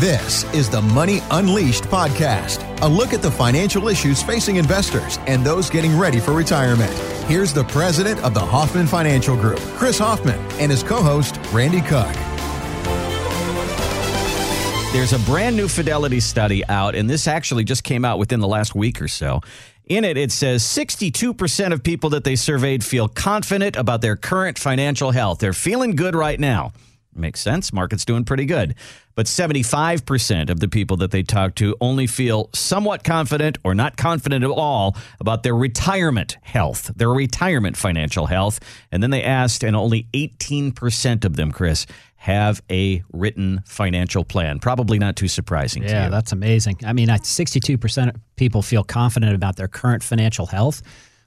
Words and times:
This 0.00 0.44
is 0.52 0.68
the 0.68 0.82
Money 0.82 1.20
Unleashed 1.30 1.84
podcast, 1.84 2.62
a 2.82 2.86
look 2.86 3.14
at 3.14 3.22
the 3.22 3.30
financial 3.30 3.88
issues 3.88 4.22
facing 4.22 4.56
investors 4.56 5.18
and 5.26 5.42
those 5.42 5.70
getting 5.70 5.96
ready 5.96 6.20
for 6.20 6.34
retirement. 6.34 6.92
Here's 7.30 7.54
the 7.54 7.64
president 7.64 8.22
of 8.22 8.34
the 8.34 8.40
Hoffman 8.40 8.86
Financial 8.86 9.34
Group, 9.34 9.58
Chris 9.78 9.98
Hoffman, 9.98 10.38
and 10.60 10.70
his 10.70 10.82
co 10.82 10.96
host, 10.96 11.40
Randy 11.50 11.80
Cook. 11.80 12.12
There's 14.92 15.14
a 15.14 15.18
brand 15.20 15.56
new 15.56 15.66
Fidelity 15.66 16.20
study 16.20 16.62
out, 16.66 16.94
and 16.94 17.08
this 17.08 17.26
actually 17.26 17.64
just 17.64 17.82
came 17.82 18.04
out 18.04 18.18
within 18.18 18.40
the 18.40 18.48
last 18.48 18.74
week 18.74 19.00
or 19.00 19.08
so. 19.08 19.40
In 19.86 20.04
it, 20.04 20.18
it 20.18 20.30
says 20.30 20.62
62% 20.62 21.72
of 21.72 21.82
people 21.82 22.10
that 22.10 22.24
they 22.24 22.36
surveyed 22.36 22.84
feel 22.84 23.08
confident 23.08 23.76
about 23.76 24.02
their 24.02 24.16
current 24.16 24.58
financial 24.58 25.12
health. 25.12 25.38
They're 25.38 25.54
feeling 25.54 25.96
good 25.96 26.14
right 26.14 26.38
now. 26.38 26.74
Makes 27.16 27.40
sense. 27.40 27.72
Market's 27.72 28.04
doing 28.04 28.24
pretty 28.24 28.44
good. 28.44 28.74
But 29.14 29.26
75% 29.26 30.50
of 30.50 30.60
the 30.60 30.68
people 30.68 30.98
that 30.98 31.10
they 31.10 31.22
talk 31.22 31.54
to 31.56 31.74
only 31.80 32.06
feel 32.06 32.50
somewhat 32.54 33.02
confident 33.02 33.56
or 33.64 33.74
not 33.74 33.96
confident 33.96 34.44
at 34.44 34.50
all 34.50 34.94
about 35.20 35.42
their 35.42 35.54
retirement 35.56 36.36
health, 36.42 36.90
their 36.94 37.10
retirement 37.10 37.76
financial 37.76 38.26
health. 38.26 38.60
And 38.92 39.02
then 39.02 39.10
they 39.10 39.22
asked, 39.22 39.64
and 39.64 39.74
only 39.74 40.06
18% 40.12 41.24
of 41.24 41.36
them, 41.36 41.50
Chris, 41.52 41.86
have 42.16 42.60
a 42.70 43.02
written 43.12 43.62
financial 43.66 44.24
plan. 44.24 44.58
Probably 44.58 44.98
not 44.98 45.16
too 45.16 45.28
surprising 45.28 45.82
to 45.82 45.88
Yeah, 45.88 46.04
you. 46.06 46.10
that's 46.10 46.32
amazing. 46.32 46.78
I 46.84 46.92
mean, 46.92 47.08
62% 47.08 48.08
of 48.08 48.20
people 48.36 48.62
feel 48.62 48.84
confident 48.84 49.34
about 49.34 49.56
their 49.56 49.68
current 49.68 50.02
financial 50.02 50.46
health. 50.46 50.82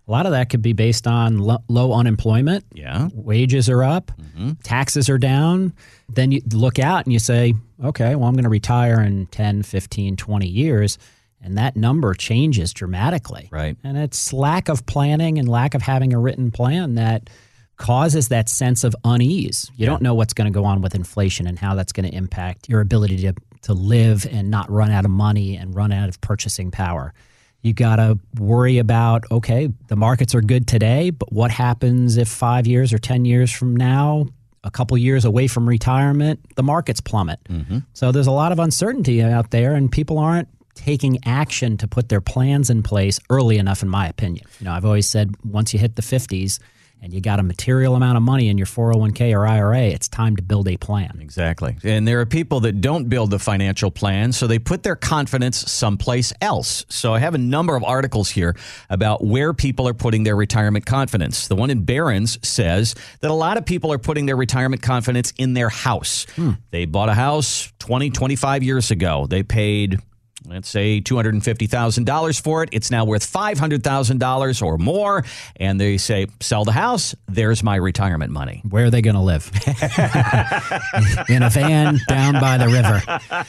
A 0.10 0.12
lot 0.12 0.26
of 0.26 0.32
that 0.32 0.50
could 0.50 0.64
be 0.64 0.74
based 0.74 1.06
on 1.06 1.38
lo- 1.38 1.64
low 1.68 1.94
unemployment. 1.94 2.66
Yeah. 2.74 3.10
Wages 3.14 3.70
are 3.70 3.84
up, 3.84 4.12
mm-hmm. 4.20 4.54
taxes 4.64 5.08
are 5.08 5.20
down. 5.20 5.74
Then 6.10 6.32
you 6.32 6.42
look 6.52 6.80
out 6.80 7.06
and 7.06 7.14
you 7.14 7.20
say, 7.20 7.54
okay, 7.84 8.16
well, 8.16 8.28
I'm 8.28 8.34
going 8.34 8.44
to 8.44 8.50
retire 8.50 9.02
in 9.02 9.28
10, 9.28 9.62
15, 9.62 10.16
20 10.16 10.48
years. 10.48 10.98
And 11.44 11.60
that 11.60 11.76
number 11.76 12.16
changes 12.16 12.74
dramatically. 12.74 13.50
Right. 13.52 13.78
And 13.84 14.00
it's 14.00 14.34
lack 14.34 14.68
of 14.68 14.88
planning 14.88 15.38
and 15.38 15.48
lack 15.48 15.76
of 15.76 15.84
having 15.84 16.12
a 16.12 16.20
written 16.20 16.50
plan 16.50 16.96
that 16.96 17.30
causes 17.78 18.30
that 18.30 18.50
sense 18.50 18.84
of 18.84 18.96
unease. 19.06 19.70
You 19.76 19.86
don't 19.86 20.02
know 20.02 20.16
what's 20.16 20.34
going 20.34 20.52
to 20.52 20.60
go 20.60 20.66
on 20.66 20.82
with 20.82 20.96
inflation 20.96 21.46
and 21.46 21.58
how 21.58 21.76
that's 21.76 21.92
going 21.92 22.10
to 22.10 22.18
impact 22.18 22.68
your 22.68 22.82
ability 22.82 23.18
to, 23.18 23.34
to 23.62 23.74
live 23.74 24.26
and 24.30 24.50
not 24.50 24.72
run 24.72 24.90
out 24.90 25.06
of 25.06 25.12
money 25.12 25.56
and 25.56 25.76
run 25.76 25.92
out 25.92 26.10
of 26.10 26.20
purchasing 26.20 26.72
power. 26.72 27.14
You 27.62 27.74
got 27.74 27.98
to 27.98 28.18
worry 28.38 28.78
about 28.78 29.26
okay, 29.32 29.70
the 29.88 29.96
markets 29.96 30.34
are 30.34 30.42
good 30.42 30.68
today, 30.68 31.10
but 31.10 31.32
what 31.32 31.52
happens 31.52 32.18
if 32.18 32.28
five 32.28 32.68
years 32.68 32.94
or 32.94 32.98
10 32.98 33.26
years 33.26 33.52
from 33.52 33.76
now, 33.76 34.28
a 34.64 34.72
couple 34.72 34.98
years 34.98 35.26
away 35.26 35.48
from 35.48 35.68
retirement, 35.68 36.40
the 36.56 36.64
markets 36.64 37.02
plummet? 37.02 37.44
Mm-hmm. 37.46 37.80
So 37.94 38.12
there's 38.12 38.28
a 38.28 38.32
lot 38.32 38.52
of 38.52 38.60
uncertainty 38.60 39.22
out 39.22 39.52
there, 39.52 39.76
and 39.76 39.92
people 39.92 40.20
aren't 40.20 40.48
taking 40.76 41.20
action 41.26 41.76
to 41.78 41.88
put 41.88 42.08
their 42.08 42.22
plans 42.22 42.70
in 42.70 42.82
place 42.82 43.20
early 43.30 43.58
enough, 43.58 43.82
in 43.82 43.90
my 43.90 44.08
opinion. 44.08 44.46
You 44.60 44.66
know, 44.66 44.72
I've 44.72 44.86
always 44.86 45.10
said 45.10 45.36
once 45.44 45.74
you 45.74 45.80
hit 45.80 45.98
the 45.98 46.02
50s 46.02 46.60
and 47.02 47.14
you 47.14 47.22
got 47.22 47.40
a 47.40 47.44
material 47.44 47.96
amount 47.96 48.18
of 48.18 48.24
money 48.24 48.50
in 48.50 48.58
your 48.58 48.68
401k 48.68 49.34
or 49.34 49.48
IRA, 49.48 49.84
it's 49.84 50.08
time 50.08 50.36
to 50.36 50.42
build 50.42 50.68
a 50.68 50.78
plan. 50.78 51.20
Exactly. 51.22 51.78
And 51.84 52.08
there 52.08 52.20
are 52.20 52.26
people 52.26 52.60
that 52.62 52.82
don't 52.82 53.10
build 53.10 53.32
the 53.32 53.40
financial 53.40 53.90
plan, 53.92 54.32
so 54.32 54.48
they 54.48 54.60
put 54.60 54.84
their 54.84 54.96
confidence 54.96 55.58
someplace 55.72 56.34
else. 56.42 56.86
So 56.90 57.14
I 57.14 57.20
have 57.20 57.36
a 57.36 57.40
number 57.40 57.76
of 57.76 57.84
articles 57.84 58.30
here 58.30 58.56
about 58.90 59.24
where 59.24 59.54
people 59.54 59.88
are 59.88 59.94
putting 59.94 60.24
their 60.24 60.36
retirement 60.36 60.86
confidence. 60.86 61.48
The 61.48 61.56
one 61.56 61.70
in 61.70 61.84
Barron's 61.84 62.38
says 62.48 62.96
that 63.22 63.32
a 63.32 63.34
lot 63.34 63.58
of 63.58 63.66
people 63.66 63.94
are 63.94 64.00
putting 64.00 64.26
their 64.26 64.38
retirement 64.38 64.82
confidence 64.82 65.34
in 65.38 65.54
their 65.54 65.70
house. 65.70 66.26
Hmm. 66.36 66.52
They 66.72 66.86
bought 66.86 67.10
a 67.10 67.14
house 67.14 67.72
20, 67.80 68.10
25 68.10 68.64
years 68.64 68.92
ago. 68.92 69.26
They 69.28 69.44
paid 69.44 70.00
let's 70.46 70.70
say 70.70 71.02
$250,000 71.02 72.42
for 72.42 72.64
it. 72.64 72.70
It's 72.72 72.92
now 72.92 73.06
worth 73.06 73.32
$500,000 73.32 74.62
or 74.66 74.78
more. 74.78 75.26
And 75.58 75.80
they 75.80 75.98
say, 75.98 76.28
sell 76.40 76.66
the 76.66 76.72
house, 76.72 77.16
there's 77.28 77.64
my 77.64 77.76
retirement 77.76 78.32
money. 78.32 78.62
Where 78.70 78.86
are 78.86 78.90
they 78.90 79.02
going 79.02 79.16
to 79.16 79.22
live? 79.22 79.52
in 81.30 81.44
a 81.44 81.50
van 81.50 82.00
down 82.08 82.40
by 82.40 82.58
the 82.58 82.68
river. 82.68 83.02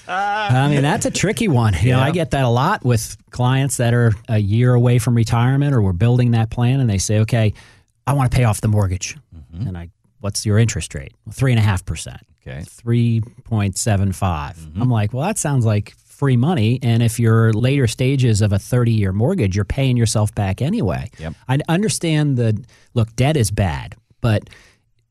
I 0.09 0.69
mean, 0.69 0.83
that's 0.83 1.07
a 1.07 1.11
tricky 1.11 1.49
one. 1.49 1.75
You 1.81 1.93
know, 1.93 2.01
I 2.01 2.11
get 2.11 2.31
that 2.33 2.45
a 2.45 2.49
lot 2.49 2.85
with 2.85 3.17
clients 3.31 3.77
that 3.79 3.95
are 3.95 4.13
a 4.29 4.39
year 4.39 4.75
away 4.75 4.99
from 4.99 5.15
retirement 5.15 5.75
or 5.75 5.83
we're 5.83 5.93
building 5.93 6.33
that 6.33 6.51
plan 6.51 6.81
and 6.81 6.91
they 6.91 6.99
say, 6.99 7.21
okay, 7.21 7.55
I 8.07 8.13
want 8.13 8.31
to 8.31 8.37
pay 8.37 8.45
off 8.45 8.61
the 8.61 8.69
mortgage. 8.69 9.17
Mm-hmm. 9.35 9.69
And 9.69 9.79
I, 9.79 9.91
what's 10.21 10.45
your 10.45 10.59
interest 10.59 10.95
rate? 10.95 11.13
Three 11.33 11.53
and 11.53 11.59
a 11.59 11.63
half 11.63 11.85
percent. 11.85 12.21
Okay. 12.47 12.63
3.75. 12.63 13.23
Mm-hmm. 13.73 14.83
I'm 14.83 14.91
like, 14.91 15.13
well, 15.13 15.27
that 15.27 15.39
sounds 15.39 15.65
like 15.67 15.95
free 16.21 16.37
money. 16.37 16.79
And 16.83 17.03
if 17.03 17.19
you're 17.19 17.51
later 17.55 17.87
stages 17.87 18.43
of 18.43 18.53
a 18.53 18.59
30 18.59 18.93
year 18.93 19.11
mortgage, 19.11 19.57
you're 19.57 19.65
paying 19.65 19.97
yourself 19.97 20.35
back 20.35 20.61
anyway. 20.61 21.09
Yep. 21.19 21.35
I 21.49 21.59
understand 21.67 22.37
that, 22.37 22.63
look, 22.93 23.17
debt 23.17 23.39
is 23.39 23.51
bad, 23.51 23.97
but 24.21 24.51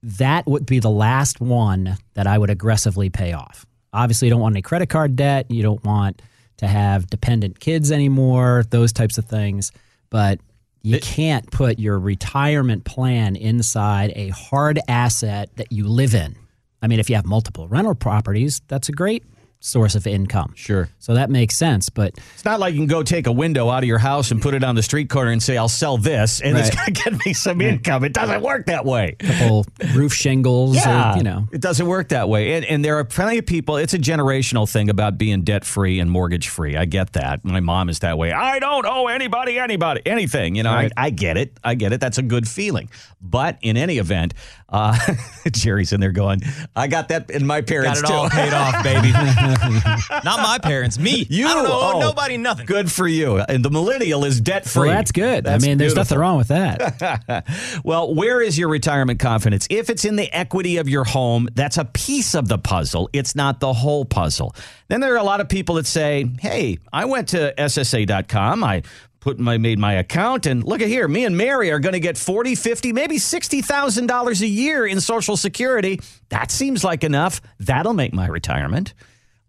that 0.03 0.45
would 0.45 0.67
be 0.67 0.79
the 0.79 0.91
last 0.91 1.41
one 1.41 1.97
that 2.13 2.27
I 2.27 2.37
would 2.37 2.51
aggressively 2.51 3.09
pay 3.09 3.33
off. 3.33 3.65
Obviously, 3.91 4.27
you 4.27 4.29
don't 4.29 4.39
want 4.39 4.53
any 4.53 4.61
credit 4.61 4.87
card 4.89 5.15
debt. 5.15 5.49
You 5.49 5.63
don't 5.63 5.83
want 5.83 6.21
to 6.57 6.67
have 6.67 7.07
dependent 7.07 7.59
kids 7.59 7.91
anymore, 7.91 8.63
those 8.69 8.93
types 8.93 9.17
of 9.17 9.25
things. 9.25 9.71
But 10.11 10.39
you 10.83 10.99
can't 10.99 11.49
put 11.49 11.79
your 11.79 11.97
retirement 11.97 12.85
plan 12.85 13.35
inside 13.35 14.13
a 14.15 14.29
hard 14.29 14.79
asset 14.87 15.49
that 15.55 15.71
you 15.71 15.87
live 15.87 16.13
in. 16.13 16.35
I 16.83 16.87
mean, 16.87 16.99
if 16.99 17.09
you 17.09 17.15
have 17.15 17.25
multiple 17.25 17.67
rental 17.67 17.95
properties, 17.95 18.61
that's 18.67 18.89
a 18.89 18.91
great 18.91 19.23
source 19.61 19.95
of 19.95 20.07
income. 20.07 20.53
Sure. 20.55 20.89
So 20.99 21.15
that 21.15 21.29
makes 21.29 21.57
sense. 21.57 21.89
But 21.89 22.13
It's 22.33 22.45
not 22.45 22.59
like 22.61 22.73
you 22.73 22.79
can 22.79 22.87
go 22.87 23.03
take 23.03 23.27
a 23.27 23.31
window 23.31 23.69
out 23.69 23.83
of 23.83 23.87
your 23.87 23.97
house 23.97 24.31
and 24.31 24.41
put 24.41 24.53
it 24.53 24.63
on 24.63 24.75
the 24.75 24.81
street 24.83 25.09
corner 25.09 25.31
and 25.31 25.43
say, 25.43 25.57
I'll 25.57 25.67
sell 25.67 25.97
this 25.97 26.41
and 26.41 26.57
it's 26.57 26.69
going 26.73 26.85
to 26.85 26.91
get 26.91 27.25
me 27.25 27.33
some 27.33 27.59
income. 27.59 28.03
It 28.05 28.13
doesn't 28.13 28.41
work 28.41 28.67
that 28.67 28.85
way. 28.85 29.15
couple 29.19 29.65
roof 29.93 30.13
shingles, 30.13 30.77
or, 30.85 31.13
you 31.17 31.23
know, 31.23 31.47
it 31.51 31.59
doesn't 31.61 31.85
work 31.87 32.09
that 32.09 32.29
way. 32.29 32.53
And, 32.53 32.65
and 32.65 32.85
there 32.85 32.97
are 32.99 33.03
plenty 33.03 33.37
of 33.37 33.45
people, 33.45 33.75
it's 33.77 33.93
a 33.93 33.99
generational 33.99 34.69
thing 34.71 34.89
about 34.89 35.17
being 35.17 35.41
debt 35.41 35.65
free 35.65 35.99
and 35.99 36.09
mortgage 36.09 36.47
free. 36.47 36.77
I 36.77 36.85
get 36.85 37.13
that. 37.13 37.43
My 37.43 37.59
mom 37.59 37.89
is 37.89 37.99
that 37.99 38.17
way. 38.17 38.31
I 38.31 38.59
don't 38.59 38.85
owe 38.85 39.07
anybody, 39.07 39.59
anybody, 39.59 40.01
anything. 40.05 40.55
You 40.55 40.63
know, 40.63 40.73
Right. 40.73 40.91
I, 40.95 41.07
I 41.07 41.09
get 41.09 41.35
it. 41.35 41.57
I 41.63 41.75
get 41.75 41.91
it. 41.91 41.99
That's 41.99 42.17
a 42.17 42.21
good 42.21 42.47
feeling. 42.47 42.89
But 43.21 43.57
in 43.61 43.75
any 43.75 43.97
event, 43.97 44.33
uh, 44.69 44.97
Jerry's 45.51 45.91
in 45.91 45.99
there 45.99 46.11
going, 46.13 46.41
I 46.75 46.87
got 46.87 47.09
that 47.09 47.29
in 47.29 47.45
my 47.45 47.59
Got 47.61 47.67
parents 47.67 47.99
it 48.01 48.05
too. 48.07 48.13
all 48.13 48.29
paid 48.29 48.53
off, 48.53 48.83
baby. 48.83 49.11
Not 50.23 50.39
my 50.39 50.59
parents, 50.61 50.97
me. 50.99 51.25
You 51.29 51.47
I 51.47 51.53
don't 51.53 51.65
owe 51.67 51.91
oh, 51.95 51.99
nobody 51.99 52.37
nothing. 52.37 52.65
Good 52.65 52.91
for 52.91 53.07
you. 53.07 53.37
And 53.37 53.63
the 53.63 53.69
millennial 53.69 54.25
is 54.25 54.39
debt 54.41 54.65
free. 54.65 54.89
well, 54.89 54.97
that's 54.97 55.11
good. 55.11 55.47
I 55.47 55.57
mean, 55.57 55.77
there's 55.77 55.95
nothing 55.95 56.17
wrong 56.17 56.37
with 56.37 56.49
that. 56.49 57.45
Well, 57.83 58.13
where 58.13 58.41
is 58.41 58.57
your 58.57 58.69
retirement 58.69 59.19
confidence? 59.19 59.67
If 59.69 59.89
it's 59.89 60.05
in 60.05 60.15
the 60.15 60.31
equity 60.33 60.77
of 60.77 60.89
your 60.89 61.03
home, 61.03 61.47
that's 61.53 61.77
a 61.77 61.85
piece 61.85 62.35
of 62.35 62.47
the 62.47 62.57
puzzle. 62.57 63.09
It's 63.13 63.35
not 63.35 63.59
the 63.59 63.73
whole 63.73 64.05
puzzle. 64.05 64.55
Then 64.87 64.99
there 64.99 65.13
are 65.13 65.17
a 65.17 65.23
lot 65.23 65.39
of 65.41 65.49
people 65.49 65.75
that 65.75 65.85
say, 65.85 66.29
"Hey, 66.39 66.79
I 66.91 67.05
went 67.05 67.29
to 67.29 67.53
ssa.com. 67.57 68.63
I 68.63 68.83
put 69.19 69.39
my 69.39 69.57
made 69.57 69.79
my 69.79 69.93
account 69.93 70.45
and 70.45 70.63
look 70.63 70.81
at 70.81 70.87
here, 70.87 71.07
me 71.07 71.25
and 71.25 71.37
Mary 71.37 71.71
are 71.71 71.79
going 71.79 71.93
to 71.93 71.99
get 71.99 72.17
40, 72.17 72.55
50, 72.55 72.93
maybe 72.93 73.17
$60,000 73.17 74.41
a 74.41 74.47
year 74.47 74.85
in 74.85 75.01
social 75.01 75.35
security. 75.35 75.99
That 76.29 76.51
seems 76.51 76.83
like 76.83 77.03
enough. 77.03 77.41
That'll 77.59 77.93
make 77.93 78.13
my 78.13 78.27
retirement." 78.27 78.93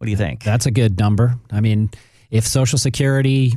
What 0.00 0.06
do 0.06 0.12
you 0.12 0.16
think? 0.16 0.43
That's 0.43 0.65
a 0.65 0.71
good 0.71 0.99
number. 0.99 1.34
I 1.53 1.61
mean, 1.61 1.91
if 2.31 2.47
Social 2.47 2.78
Security 2.78 3.53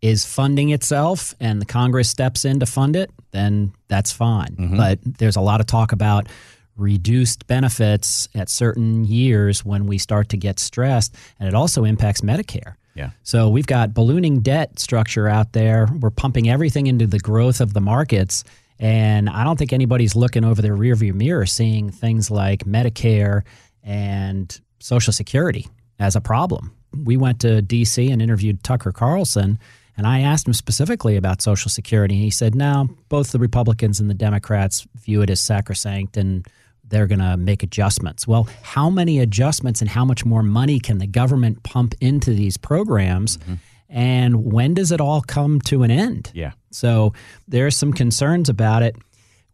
is 0.00 0.24
funding 0.24 0.70
itself 0.70 1.34
and 1.38 1.60
the 1.60 1.66
Congress 1.66 2.08
steps 2.08 2.46
in 2.46 2.60
to 2.60 2.66
fund 2.66 2.96
it, 2.96 3.10
then 3.32 3.74
that's 3.88 4.10
fine. 4.10 4.56
Mm-hmm. 4.56 4.76
But 4.78 5.00
there's 5.04 5.36
a 5.36 5.42
lot 5.42 5.60
of 5.60 5.66
talk 5.66 5.92
about 5.92 6.30
reduced 6.78 7.46
benefits 7.46 8.26
at 8.34 8.48
certain 8.48 9.04
years 9.04 9.66
when 9.66 9.86
we 9.86 9.98
start 9.98 10.30
to 10.30 10.38
get 10.38 10.58
stressed, 10.58 11.14
and 11.38 11.46
it 11.46 11.54
also 11.54 11.84
impacts 11.84 12.22
Medicare. 12.22 12.76
Yeah. 12.94 13.10
So 13.22 13.50
we've 13.50 13.66
got 13.66 13.92
ballooning 13.92 14.40
debt 14.40 14.78
structure 14.78 15.28
out 15.28 15.52
there. 15.52 15.88
We're 16.00 16.08
pumping 16.08 16.48
everything 16.48 16.86
into 16.86 17.06
the 17.06 17.18
growth 17.18 17.60
of 17.60 17.74
the 17.74 17.82
markets. 17.82 18.44
And 18.78 19.28
I 19.28 19.44
don't 19.44 19.58
think 19.58 19.74
anybody's 19.74 20.16
looking 20.16 20.42
over 20.42 20.62
their 20.62 20.74
rearview 20.74 21.12
mirror 21.12 21.44
seeing 21.44 21.90
things 21.90 22.30
like 22.30 22.64
Medicare 22.64 23.42
and 23.82 24.58
Social 24.78 25.12
Security 25.12 25.68
as 26.02 26.16
a 26.16 26.20
problem. 26.20 26.74
We 27.04 27.16
went 27.16 27.40
to 27.40 27.62
DC 27.62 28.12
and 28.12 28.20
interviewed 28.20 28.62
Tucker 28.64 28.92
Carlson, 28.92 29.58
and 29.96 30.06
I 30.06 30.20
asked 30.20 30.46
him 30.46 30.52
specifically 30.52 31.16
about 31.16 31.40
Social 31.40 31.70
Security. 31.70 32.16
And 32.16 32.24
he 32.24 32.30
said, 32.30 32.54
no, 32.54 32.88
both 33.08 33.30
the 33.30 33.38
Republicans 33.38 34.00
and 34.00 34.10
the 34.10 34.14
Democrats 34.14 34.86
view 34.96 35.22
it 35.22 35.30
as 35.30 35.40
sacrosanct 35.40 36.16
and 36.16 36.46
they're 36.84 37.06
going 37.06 37.20
to 37.20 37.36
make 37.36 37.62
adjustments. 37.62 38.26
Well, 38.26 38.48
how 38.62 38.90
many 38.90 39.20
adjustments 39.20 39.80
and 39.80 39.88
how 39.88 40.04
much 40.04 40.26
more 40.26 40.42
money 40.42 40.78
can 40.78 40.98
the 40.98 41.06
government 41.06 41.62
pump 41.62 41.94
into 42.00 42.34
these 42.34 42.56
programs? 42.56 43.38
Mm-hmm. 43.38 43.54
And 43.88 44.52
when 44.52 44.74
does 44.74 44.92
it 44.92 45.00
all 45.00 45.22
come 45.22 45.60
to 45.62 45.84
an 45.84 45.90
end? 45.90 46.30
Yeah. 46.34 46.52
So 46.70 47.14
there's 47.48 47.76
some 47.76 47.92
concerns 47.92 48.48
about 48.48 48.82
it. 48.82 48.96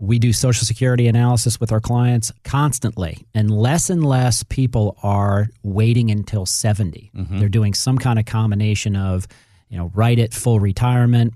We 0.01 0.19
do 0.19 0.33
Social 0.33 0.65
Security 0.65 1.09
analysis 1.09 1.59
with 1.59 1.73
our 1.73 1.81
clients 1.81 2.33
constantly, 2.45 3.27
and 3.35 3.51
less 3.51 3.91
and 3.91 4.05
less 4.05 4.45
people 4.45 4.97
are 5.03 5.49
waiting 5.63 6.11
until 6.11 6.47
70. 6.47 7.11
Mm-hmm. 7.15 7.39
They're 7.39 7.49
doing 7.49 7.75
some 7.75 7.99
kind 7.99 8.19
of 8.19 8.25
combination 8.25 8.95
of, 8.95 9.27
you 9.69 9.77
know, 9.77 9.91
right 9.95 10.19
at 10.19 10.33
full 10.33 10.61
retirement. 10.61 11.35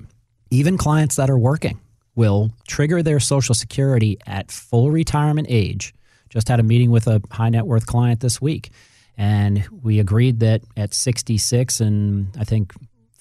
Even 0.51 0.79
clients 0.79 1.17
that 1.17 1.29
are 1.29 1.39
working 1.39 1.81
will 2.15 2.53
trigger 2.69 3.03
their 3.03 3.19
Social 3.19 3.55
Security 3.55 4.19
at 4.27 4.53
full 4.53 4.91
retirement 4.91 5.49
age. 5.51 5.93
Just 6.29 6.49
had 6.49 6.61
a 6.61 6.63
meeting 6.63 6.91
with 6.91 7.09
a 7.09 7.21
high 7.31 7.49
net 7.49 7.67
worth 7.67 7.87
client 7.87 8.21
this 8.21 8.41
week, 8.41 8.71
and 9.19 9.67
we 9.83 9.99
agreed 9.99 10.41
that 10.41 10.63
at 10.77 10.95
66 10.95 11.81
and 11.81 12.29
I 12.39 12.45
think 12.45 12.73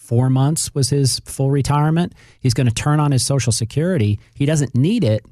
four 0.01 0.29
months 0.29 0.73
was 0.73 0.89
his 0.89 1.19
full 1.19 1.51
retirement, 1.51 2.13
he's 2.39 2.53
going 2.53 2.67
to 2.67 2.73
turn 2.73 2.99
on 2.99 3.11
his 3.11 3.25
Social 3.25 3.51
Security. 3.51 4.19
He 4.33 4.45
doesn't 4.45 4.75
need 4.75 5.03
it, 5.03 5.25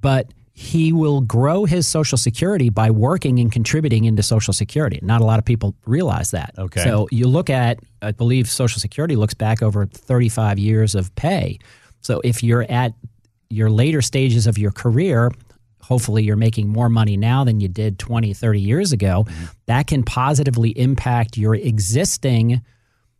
but 0.00 0.26
he 0.52 0.92
will 0.92 1.20
grow 1.20 1.64
his 1.66 1.86
Social 1.86 2.18
Security 2.18 2.68
by 2.68 2.90
working 2.90 3.38
and 3.38 3.50
contributing 3.50 4.06
into 4.06 4.24
Social 4.24 4.52
Security. 4.52 4.98
Not 5.02 5.20
a 5.20 5.24
lot 5.24 5.38
of 5.38 5.44
people 5.44 5.76
realize 5.86 6.32
that. 6.32 6.52
Okay. 6.58 6.82
So 6.82 7.06
you 7.12 7.28
look 7.28 7.48
at, 7.48 7.78
I 8.02 8.10
believe 8.10 8.50
Social 8.50 8.80
Security 8.80 9.14
looks 9.14 9.34
back 9.34 9.62
over 9.62 9.86
35 9.86 10.58
years 10.58 10.96
of 10.96 11.14
pay. 11.14 11.60
So 12.00 12.20
if 12.24 12.42
you're 12.42 12.66
at 12.68 12.92
your 13.50 13.70
later 13.70 14.02
stages 14.02 14.48
of 14.48 14.58
your 14.58 14.72
career, 14.72 15.30
hopefully 15.80 16.24
you're 16.24 16.36
making 16.36 16.68
more 16.68 16.88
money 16.88 17.16
now 17.16 17.44
than 17.44 17.60
you 17.60 17.68
did 17.68 17.98
20, 18.00 18.34
30 18.34 18.60
years 18.60 18.92
ago, 18.92 19.24
mm-hmm. 19.28 19.44
that 19.66 19.86
can 19.86 20.02
positively 20.02 20.70
impact 20.70 21.36
your 21.36 21.54
existing 21.54 22.62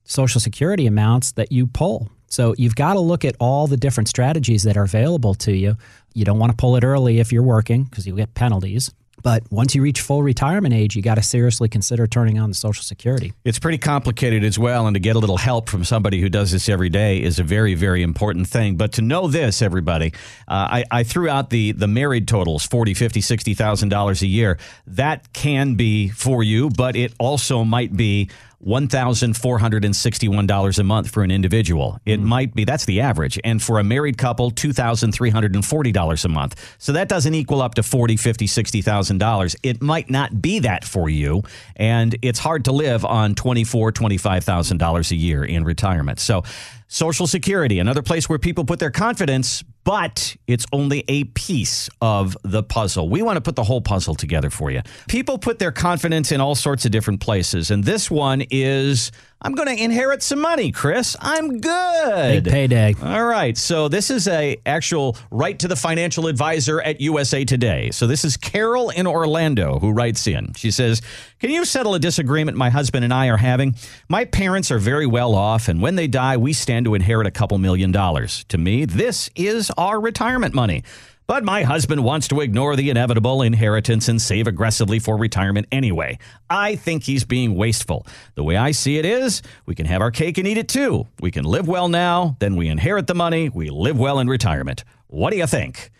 Social 0.08 0.40
Security 0.40 0.86
amounts 0.86 1.32
that 1.32 1.52
you 1.52 1.68
pull. 1.68 2.08
So 2.26 2.54
you've 2.58 2.74
got 2.74 2.94
to 2.94 3.00
look 3.00 3.24
at 3.24 3.36
all 3.38 3.66
the 3.66 3.76
different 3.76 4.08
strategies 4.08 4.64
that 4.64 4.76
are 4.76 4.82
available 4.82 5.34
to 5.34 5.52
you. 5.52 5.76
You 6.14 6.24
don't 6.24 6.38
want 6.38 6.50
to 6.50 6.56
pull 6.56 6.76
it 6.76 6.82
early 6.82 7.20
if 7.20 7.30
you're 7.32 7.42
working 7.42 7.84
because 7.84 8.06
you'll 8.06 8.16
get 8.16 8.34
penalties. 8.34 8.90
But 9.20 9.42
once 9.50 9.74
you 9.74 9.82
reach 9.82 10.00
full 10.00 10.22
retirement 10.22 10.72
age, 10.72 10.94
you 10.94 11.02
got 11.02 11.16
to 11.16 11.22
seriously 11.22 11.68
consider 11.68 12.06
turning 12.06 12.38
on 12.38 12.50
the 12.50 12.54
Social 12.54 12.84
Security. 12.84 13.32
It's 13.44 13.58
pretty 13.58 13.78
complicated 13.78 14.44
as 14.44 14.58
well, 14.60 14.86
and 14.86 14.94
to 14.94 15.00
get 15.00 15.16
a 15.16 15.18
little 15.18 15.36
help 15.36 15.68
from 15.68 15.84
somebody 15.84 16.20
who 16.20 16.28
does 16.28 16.52
this 16.52 16.68
every 16.68 16.88
day 16.88 17.20
is 17.20 17.40
a 17.40 17.42
very, 17.42 17.74
very 17.74 18.04
important 18.04 18.46
thing. 18.46 18.76
But 18.76 18.92
to 18.92 19.02
know 19.02 19.26
this, 19.26 19.60
everybody, 19.60 20.12
uh, 20.46 20.68
I, 20.70 20.84
I 20.90 21.02
threw 21.02 21.28
out 21.28 21.50
the 21.50 21.72
the 21.72 21.88
married 21.88 22.28
totals 22.28 22.64
forty, 22.64 22.94
fifty, 22.94 23.20
sixty 23.20 23.54
thousand 23.54 23.88
dollars 23.88 24.22
a 24.22 24.28
year. 24.28 24.56
That 24.86 25.32
can 25.32 25.74
be 25.74 26.10
for 26.10 26.44
you, 26.44 26.70
but 26.70 26.94
it 26.94 27.12
also 27.18 27.64
might 27.64 27.96
be 27.96 28.30
one 28.58 28.88
thousand 28.88 29.36
four 29.36 29.58
hundred 29.58 29.84
and 29.84 29.94
sixty-one 29.94 30.46
dollars 30.46 30.78
a 30.78 30.84
month 30.84 31.10
for 31.10 31.22
an 31.22 31.30
individual. 31.30 31.98
It 32.04 32.18
hmm. 32.18 32.26
might 32.26 32.54
be 32.54 32.64
that's 32.64 32.84
the 32.84 33.00
average, 33.00 33.38
and 33.44 33.62
for 33.62 33.78
a 33.78 33.84
married 33.84 34.18
couple, 34.18 34.50
two 34.50 34.72
thousand 34.72 35.12
three 35.12 35.30
hundred 35.30 35.54
and 35.54 35.64
forty 35.64 35.92
dollars 35.92 36.24
a 36.24 36.28
month. 36.28 36.76
So 36.78 36.92
that 36.92 37.08
doesn't 37.08 37.34
equal 37.34 37.62
up 37.62 37.74
to 37.74 37.82
forty, 37.82 38.16
fifty, 38.16 38.46
sixty 38.46 38.82
thousand 38.82 39.18
dollars. 39.18 39.54
It 39.62 39.80
might 39.80 40.10
not 40.10 40.42
be 40.42 40.58
that 40.60 40.84
for 40.84 41.08
you, 41.08 41.42
and 41.76 42.16
it's 42.22 42.38
hard 42.38 42.64
to 42.64 42.72
live 42.72 43.04
on 43.04 43.34
twenty-four, 43.34 43.92
twenty-five 43.92 44.44
thousand 44.44 44.78
dollars 44.78 45.10
a 45.12 45.16
year 45.16 45.44
in 45.44 45.64
retirement. 45.64 46.20
So. 46.20 46.42
Social 46.90 47.26
Security, 47.26 47.80
another 47.80 48.00
place 48.00 48.30
where 48.30 48.38
people 48.38 48.64
put 48.64 48.78
their 48.78 48.90
confidence, 48.90 49.62
but 49.88 50.36
it's 50.46 50.66
only 50.70 51.02
a 51.08 51.24
piece 51.24 51.88
of 52.02 52.36
the 52.42 52.62
puzzle. 52.62 53.08
We 53.08 53.22
want 53.22 53.38
to 53.38 53.40
put 53.40 53.56
the 53.56 53.64
whole 53.64 53.80
puzzle 53.80 54.14
together 54.14 54.50
for 54.50 54.70
you. 54.70 54.82
People 55.08 55.38
put 55.38 55.58
their 55.58 55.72
confidence 55.72 56.30
in 56.30 56.42
all 56.42 56.54
sorts 56.54 56.84
of 56.84 56.90
different 56.90 57.20
places, 57.20 57.70
and 57.70 57.82
this 57.82 58.10
one 58.10 58.42
is 58.50 59.10
I'm 59.40 59.52
going 59.52 59.68
to 59.68 59.82
inherit 59.82 60.22
some 60.22 60.40
money, 60.40 60.72
Chris. 60.72 61.16
I'm 61.20 61.60
good. 61.60 62.44
Big 62.44 62.52
payday. 62.52 62.94
All 63.00 63.24
right. 63.24 63.56
So 63.56 63.86
this 63.86 64.10
is 64.10 64.26
a 64.26 64.60
actual 64.66 65.16
write 65.30 65.60
to 65.60 65.68
the 65.68 65.76
financial 65.76 66.26
advisor 66.26 66.80
at 66.80 67.00
USA 67.00 67.44
Today. 67.44 67.92
So 67.92 68.08
this 68.08 68.24
is 68.24 68.36
Carol 68.36 68.90
in 68.90 69.06
Orlando 69.06 69.78
who 69.78 69.92
writes 69.92 70.26
in. 70.26 70.54
She 70.54 70.72
says, 70.72 71.02
"Can 71.38 71.50
you 71.50 71.64
settle 71.64 71.94
a 71.94 72.00
disagreement 72.00 72.56
my 72.56 72.70
husband 72.70 73.04
and 73.04 73.14
I 73.14 73.28
are 73.28 73.36
having? 73.36 73.76
My 74.08 74.24
parents 74.24 74.72
are 74.72 74.78
very 74.80 75.06
well 75.06 75.36
off 75.36 75.68
and 75.68 75.80
when 75.80 75.94
they 75.94 76.08
die, 76.08 76.36
we 76.36 76.52
stand 76.52 76.86
to 76.86 76.94
inherit 76.94 77.28
a 77.28 77.30
couple 77.30 77.58
million 77.58 77.92
dollars. 77.92 78.44
To 78.48 78.58
me, 78.58 78.86
this 78.86 79.30
is 79.36 79.70
our 79.78 80.00
retirement 80.00 80.52
money." 80.52 80.82
But 81.28 81.44
my 81.44 81.62
husband 81.62 82.02
wants 82.04 82.26
to 82.28 82.40
ignore 82.40 82.74
the 82.74 82.88
inevitable 82.88 83.42
inheritance 83.42 84.08
and 84.08 84.20
save 84.20 84.46
aggressively 84.46 84.98
for 84.98 85.14
retirement 85.14 85.66
anyway. 85.70 86.18
I 86.48 86.76
think 86.76 87.04
he's 87.04 87.24
being 87.24 87.54
wasteful. 87.54 88.06
The 88.34 88.42
way 88.42 88.56
I 88.56 88.70
see 88.70 88.96
it 88.96 89.04
is, 89.04 89.42
we 89.66 89.74
can 89.74 89.84
have 89.84 90.00
our 90.00 90.10
cake 90.10 90.38
and 90.38 90.48
eat 90.48 90.56
it 90.56 90.68
too. 90.68 91.06
We 91.20 91.30
can 91.30 91.44
live 91.44 91.68
well 91.68 91.90
now, 91.90 92.36
then 92.38 92.56
we 92.56 92.68
inherit 92.68 93.06
the 93.06 93.14
money, 93.14 93.50
we 93.50 93.68
live 93.68 93.98
well 93.98 94.20
in 94.20 94.28
retirement. 94.28 94.84
What 95.08 95.30
do 95.30 95.36
you 95.36 95.46
think? 95.46 95.90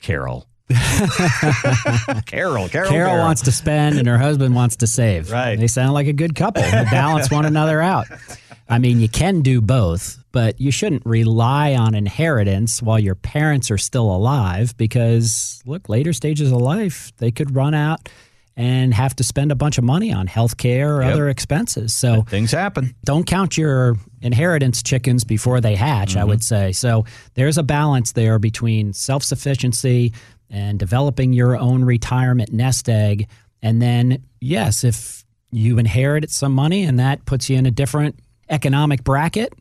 Carol. 0.00 0.46
Carol, 2.24 2.70
Carol, 2.70 2.88
Carol 2.88 3.18
wants 3.18 3.42
to 3.42 3.52
spend 3.52 3.98
and 3.98 4.08
her 4.08 4.16
husband 4.16 4.54
wants 4.54 4.76
to 4.76 4.86
save. 4.86 5.30
Right. 5.30 5.56
They 5.58 5.66
sound 5.66 5.92
like 5.92 6.06
a 6.06 6.14
good 6.14 6.34
couple. 6.34 6.62
They 6.62 6.86
balance 6.90 7.30
one 7.30 7.44
another 7.44 7.82
out. 7.82 8.06
I 8.66 8.78
mean, 8.78 8.98
you 8.98 9.10
can 9.10 9.42
do 9.42 9.60
both, 9.60 10.19
but 10.32 10.60
you 10.60 10.70
shouldn't 10.70 11.04
rely 11.04 11.74
on 11.74 11.94
inheritance 11.94 12.82
while 12.82 12.98
your 12.98 13.14
parents 13.14 13.70
are 13.70 13.78
still 13.78 14.14
alive 14.14 14.76
because, 14.76 15.62
look, 15.66 15.88
later 15.88 16.12
stages 16.12 16.52
of 16.52 16.58
life, 16.60 17.12
they 17.18 17.30
could 17.30 17.54
run 17.54 17.74
out 17.74 18.08
and 18.56 18.92
have 18.92 19.16
to 19.16 19.24
spend 19.24 19.50
a 19.50 19.54
bunch 19.54 19.78
of 19.78 19.84
money 19.84 20.12
on 20.12 20.26
health 20.26 20.56
care 20.56 20.96
or 20.96 21.02
Yep. 21.02 21.12
other 21.12 21.28
expenses. 21.28 21.94
So 21.94 22.22
Things 22.22 22.50
happen. 22.50 22.94
don't 23.04 23.24
count 23.26 23.56
your 23.56 23.96
inheritance 24.20 24.82
chickens 24.82 25.24
before 25.24 25.60
they 25.60 25.76
hatch, 25.76 26.14
I 26.14 26.20
mm-hmm. 26.20 26.28
would 26.30 26.44
say. 26.44 26.72
So 26.72 27.04
there's 27.34 27.58
a 27.58 27.62
balance 27.62 28.12
there 28.12 28.38
between 28.38 28.92
self 28.92 29.22
sufficiency 29.24 30.12
and 30.50 30.78
developing 30.78 31.32
your 31.32 31.56
own 31.56 31.84
retirement 31.84 32.52
nest 32.52 32.88
egg. 32.88 33.28
And 33.62 33.80
then, 33.80 34.24
yes, 34.40 34.84
if 34.84 35.24
you 35.52 35.78
inherited 35.78 36.30
some 36.30 36.52
money 36.52 36.84
and 36.84 36.98
that 36.98 37.24
puts 37.24 37.48
you 37.48 37.56
in 37.56 37.66
a 37.66 37.70
different 37.70 38.18
economic 38.48 39.04
bracket, 39.04 39.52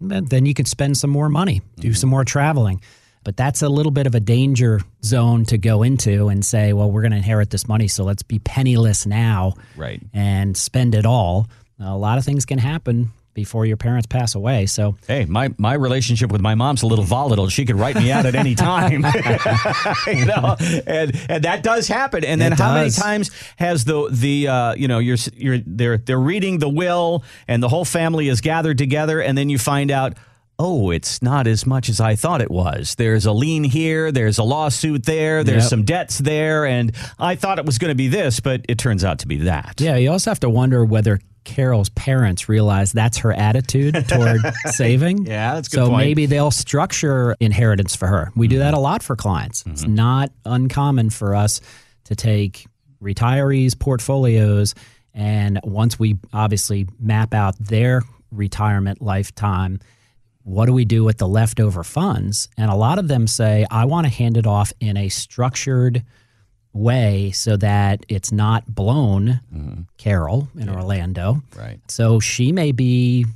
then 0.00 0.46
you 0.46 0.54
can 0.54 0.66
spend 0.66 0.96
some 0.96 1.10
more 1.10 1.28
money, 1.28 1.62
do 1.76 1.94
some 1.94 2.10
more 2.10 2.24
traveling. 2.24 2.80
But 3.24 3.36
that's 3.36 3.62
a 3.62 3.68
little 3.68 3.90
bit 3.90 4.06
of 4.06 4.14
a 4.14 4.20
danger 4.20 4.80
zone 5.04 5.44
to 5.46 5.58
go 5.58 5.82
into 5.82 6.28
and 6.28 6.44
say, 6.44 6.72
well, 6.72 6.90
we're 6.90 7.00
going 7.02 7.10
to 7.10 7.16
inherit 7.16 7.50
this 7.50 7.66
money, 7.66 7.88
so 7.88 8.04
let's 8.04 8.22
be 8.22 8.38
penniless 8.38 9.04
now 9.04 9.54
Right. 9.76 10.00
and 10.14 10.56
spend 10.56 10.94
it 10.94 11.04
all. 11.06 11.48
A 11.80 11.96
lot 11.96 12.18
of 12.18 12.24
things 12.24 12.44
can 12.46 12.58
happen 12.58 13.10
before 13.36 13.66
your 13.66 13.76
parents 13.76 14.06
pass 14.06 14.34
away. 14.34 14.64
So 14.66 14.96
Hey, 15.06 15.26
my, 15.26 15.54
my 15.58 15.74
relationship 15.74 16.32
with 16.32 16.40
my 16.40 16.54
mom's 16.56 16.82
a 16.82 16.86
little 16.86 17.04
volatile. 17.04 17.48
She 17.50 17.66
could 17.66 17.76
write 17.76 17.94
me 17.94 18.10
out 18.10 18.24
at 18.24 18.34
any 18.34 18.54
time. 18.70 19.04
you 20.06 20.24
know, 20.24 20.56
and 20.86 21.14
and 21.28 21.44
that 21.44 21.60
does 21.62 21.86
happen. 21.86 22.24
And 22.24 22.40
then 22.40 22.54
It 22.54 22.58
how 22.58 22.74
many 22.74 22.90
times 22.90 23.30
has 23.56 23.84
the 23.84 24.08
the 24.10 24.48
uh, 24.48 24.74
you 24.74 24.88
know 24.88 24.98
you're 24.98 25.18
you're 25.34 25.58
they're 25.66 25.98
they're 25.98 26.18
reading 26.18 26.58
the 26.58 26.68
will 26.68 27.22
and 27.46 27.62
the 27.62 27.68
whole 27.68 27.84
family 27.84 28.28
is 28.28 28.40
gathered 28.40 28.78
together 28.78 29.20
and 29.20 29.36
then 29.36 29.50
you 29.50 29.58
find 29.58 29.90
out 29.90 30.14
Oh, 30.58 30.90
it's 30.90 31.20
not 31.20 31.46
as 31.46 31.66
much 31.66 31.88
as 31.88 32.00
I 32.00 32.16
thought 32.16 32.40
it 32.40 32.50
was. 32.50 32.94
There's 32.94 33.26
a 33.26 33.32
lien 33.32 33.64
here, 33.64 34.10
there's 34.10 34.38
a 34.38 34.42
lawsuit 34.42 35.04
there, 35.04 35.44
there's 35.44 35.64
Yep. 35.64 35.70
some 35.70 35.82
debts 35.84 36.18
there, 36.18 36.64
and 36.64 36.92
I 37.18 37.34
thought 37.34 37.58
it 37.58 37.66
was 37.66 37.78
going 37.78 37.90
to 37.90 37.96
be 37.96 38.08
this, 38.08 38.40
but 38.40 38.64
it 38.68 38.78
turns 38.78 39.04
out 39.04 39.18
to 39.20 39.28
be 39.28 39.36
that. 39.38 39.74
yeah, 39.78 39.96
you 39.96 40.10
also 40.10 40.30
have 40.30 40.40
to 40.40 40.50
wonder 40.50 40.84
whether 40.84 41.20
Carol's 41.44 41.90
parents 41.90 42.48
realize 42.48 42.92
that's 42.92 43.18
her 43.18 43.32
attitude 43.32 43.94
toward 44.08 44.40
saving. 44.66 45.26
Yeah, 45.26 45.54
that's 45.54 45.68
good 45.68 45.76
so 45.76 45.88
point. 45.90 45.98
maybe 45.98 46.26
they'll 46.26 46.50
structure 46.50 47.36
inheritance 47.38 47.94
for 47.94 48.08
her. 48.08 48.32
We 48.34 48.48
do 48.48 48.56
mm-hmm. 48.56 48.64
that 48.64 48.74
a 48.74 48.80
lot 48.80 49.02
for 49.02 49.14
clients. 49.14 49.62
It's 49.66 49.82
mm-hmm. 49.82 49.94
not 49.94 50.32
uncommon 50.44 51.10
for 51.10 51.36
us 51.36 51.60
to 52.04 52.16
take 52.16 52.66
retirees' 53.00 53.78
portfolios 53.78 54.74
and 55.16 55.58
once 55.64 55.98
we 55.98 56.18
obviously 56.34 56.86
map 57.00 57.32
out 57.32 57.58
their 57.58 58.02
retirement 58.30 59.00
lifetime, 59.00 59.80
what 60.46 60.66
do 60.66 60.72
we 60.72 60.84
do 60.84 61.02
with 61.02 61.18
the 61.18 61.26
leftover 61.26 61.82
funds? 61.82 62.48
And 62.56 62.70
a 62.70 62.76
lot 62.76 63.00
of 63.00 63.08
them 63.08 63.26
say, 63.26 63.66
I 63.68 63.84
want 63.84 64.06
to 64.06 64.12
hand 64.12 64.36
it 64.36 64.46
off 64.46 64.72
in 64.78 64.96
a 64.96 65.08
structured 65.08 66.04
way 66.72 67.32
so 67.32 67.56
that 67.56 68.06
it's 68.08 68.30
not 68.30 68.64
blown, 68.72 69.40
mm-hmm. 69.52 69.80
Carol 69.98 70.48
in 70.56 70.68
Orlando. 70.68 71.42
Right. 71.56 71.80
So 71.88 72.20
she 72.20 72.52
may 72.52 72.70
be, 72.70 73.26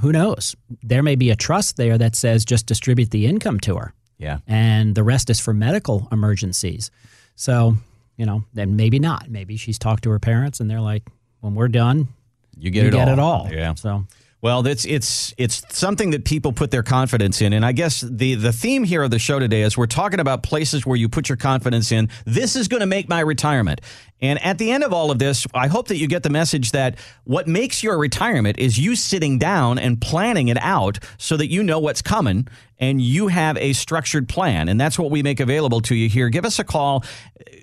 who 0.00 0.10
knows? 0.10 0.56
There 0.82 1.02
may 1.04 1.14
be 1.14 1.30
a 1.30 1.36
trust 1.36 1.76
there 1.76 1.96
that 1.96 2.16
says 2.16 2.44
just 2.44 2.66
distribute 2.66 3.12
the 3.12 3.26
income 3.26 3.60
to 3.60 3.76
her 3.76 3.94
Yeah. 4.18 4.38
and 4.48 4.96
the 4.96 5.04
rest 5.04 5.30
is 5.30 5.38
for 5.38 5.54
medical 5.54 6.08
emergencies. 6.10 6.90
So, 7.36 7.76
you 8.16 8.26
know, 8.26 8.42
then 8.52 8.74
maybe 8.74 8.98
not. 8.98 9.30
Maybe 9.30 9.56
she's 9.56 9.78
talked 9.78 10.02
to 10.04 10.10
her 10.10 10.18
parents 10.18 10.58
and 10.58 10.68
they're 10.68 10.80
like, 10.80 11.04
when 11.40 11.54
we're 11.54 11.68
done, 11.68 12.08
You 12.56 12.70
get 12.72 12.82
you 12.82 12.88
it 12.88 12.92
get 12.94 13.06
all. 13.08 13.12
it 13.14 13.18
all. 13.20 13.48
Yeah. 13.52 13.74
So 13.74 14.06
Well, 14.40 14.64
it's 14.68 14.84
it's 14.84 15.34
it's 15.36 15.64
something 15.76 16.10
that 16.10 16.24
people 16.24 16.52
put 16.52 16.70
their 16.70 16.84
confidence 16.84 17.42
in, 17.42 17.52
and 17.52 17.66
I 17.66 17.72
guess 17.72 18.02
the 18.02 18.36
the 18.36 18.52
theme 18.52 18.84
here 18.84 19.02
of 19.02 19.10
the 19.10 19.18
show 19.18 19.40
today 19.40 19.62
is 19.62 19.76
we're 19.76 19.86
talking 19.86 20.20
about 20.20 20.44
places 20.44 20.86
where 20.86 20.96
you 20.96 21.08
put 21.08 21.28
your 21.28 21.34
confidence 21.34 21.90
in. 21.90 22.08
This 22.24 22.54
is 22.54 22.68
going 22.68 22.80
to 22.80 22.86
make 22.86 23.08
my 23.08 23.18
retirement. 23.18 23.80
And 24.20 24.40
at 24.44 24.58
the 24.58 24.70
end 24.70 24.84
of 24.84 24.92
all 24.92 25.10
of 25.10 25.18
this, 25.18 25.46
I 25.54 25.66
hope 25.66 25.88
that 25.88 25.96
you 25.96 26.06
get 26.06 26.22
the 26.22 26.30
message 26.30 26.70
that 26.70 26.98
what 27.24 27.48
makes 27.48 27.82
your 27.82 27.98
retirement 27.98 28.58
is 28.58 28.78
you 28.78 28.94
sitting 28.94 29.38
down 29.38 29.78
and 29.78 30.00
planning 30.00 30.48
it 30.48 30.58
out 30.60 30.98
so 31.18 31.36
that 31.36 31.48
you 31.48 31.64
know 31.64 31.80
what's 31.80 32.02
coming 32.02 32.46
and 32.78 33.00
you 33.00 33.28
have 33.28 33.56
a 33.56 33.72
structured 33.72 34.28
plan. 34.28 34.68
And 34.68 34.80
that's 34.80 34.98
what 34.98 35.10
we 35.10 35.22
make 35.22 35.40
available 35.40 35.80
to 35.82 35.94
you 35.94 36.08
here. 36.08 36.28
Give 36.28 36.44
us 36.44 36.58
a 36.58 36.64
call. 36.64 37.04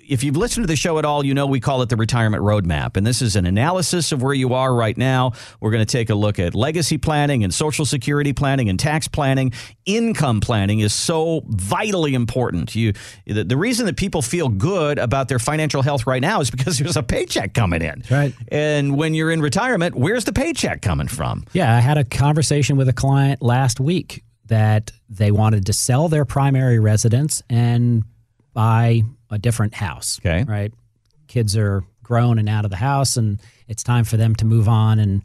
If 0.08 0.22
you've 0.22 0.36
listened 0.36 0.64
to 0.64 0.68
the 0.68 0.76
show 0.76 0.98
at 0.98 1.04
all, 1.04 1.24
you 1.24 1.34
know 1.34 1.46
we 1.46 1.58
call 1.58 1.82
it 1.82 1.88
the 1.88 1.96
retirement 1.96 2.42
roadmap. 2.42 2.96
And 2.96 3.06
this 3.06 3.22
is 3.22 3.34
an 3.34 3.46
analysis 3.46 4.12
of 4.12 4.22
where 4.22 4.34
you 4.34 4.54
are 4.54 4.74
right 4.74 4.96
now. 4.96 5.32
We're 5.60 5.70
going 5.70 5.84
to 5.84 5.90
take 5.90 6.10
a 6.10 6.14
look 6.14 6.38
at 6.38 6.54
legacy 6.54 6.98
planning 6.98 7.44
and 7.44 7.52
social 7.52 7.84
security 7.84 8.32
planning 8.32 8.68
and 8.68 8.78
tax 8.78 9.08
planning. 9.08 9.52
Income 9.84 10.40
planning 10.40 10.80
is 10.80 10.92
so 10.92 11.42
vitally 11.46 12.14
important. 12.14 12.74
You, 12.74 12.92
the, 13.26 13.44
the 13.44 13.56
reason 13.56 13.86
that 13.86 13.96
people 13.96 14.22
feel 14.22 14.48
good 14.48 14.98
about 14.98 15.28
their 15.28 15.38
financial 15.38 15.82
health 15.82 16.06
right 16.06 16.22
now 16.22 16.40
is 16.40 16.50
because 16.50 16.78
there's 16.86 16.96
a 16.96 17.02
paycheck 17.02 17.54
coming 17.54 17.82
in. 17.82 18.04
Right. 18.10 18.34
And 18.48 18.96
when 18.96 19.14
you're 19.14 19.30
in 19.30 19.40
retirement, 19.40 19.94
where's 19.94 20.24
the 20.24 20.32
paycheck 20.32 20.82
coming 20.82 21.08
from? 21.08 21.44
Yeah, 21.52 21.74
I 21.74 21.80
had 21.80 21.98
a 21.98 22.04
conversation 22.04 22.76
with 22.76 22.88
a 22.88 22.92
client 22.92 23.42
last 23.42 23.80
week 23.80 24.22
that 24.48 24.92
they 25.08 25.30
wanted 25.30 25.66
to 25.66 25.72
sell 25.72 26.08
their 26.08 26.24
primary 26.24 26.78
residence 26.78 27.42
and 27.50 28.04
buy 28.52 29.02
a 29.30 29.38
different 29.38 29.74
house. 29.74 30.18
Okay. 30.20 30.44
Right. 30.44 30.72
Kids 31.26 31.56
are 31.56 31.82
grown 32.02 32.38
and 32.38 32.48
out 32.48 32.64
of 32.64 32.70
the 32.70 32.76
house, 32.76 33.16
and 33.16 33.40
it's 33.68 33.82
time 33.82 34.04
for 34.04 34.16
them 34.16 34.34
to 34.36 34.44
move 34.44 34.68
on 34.68 34.98
and 34.98 35.22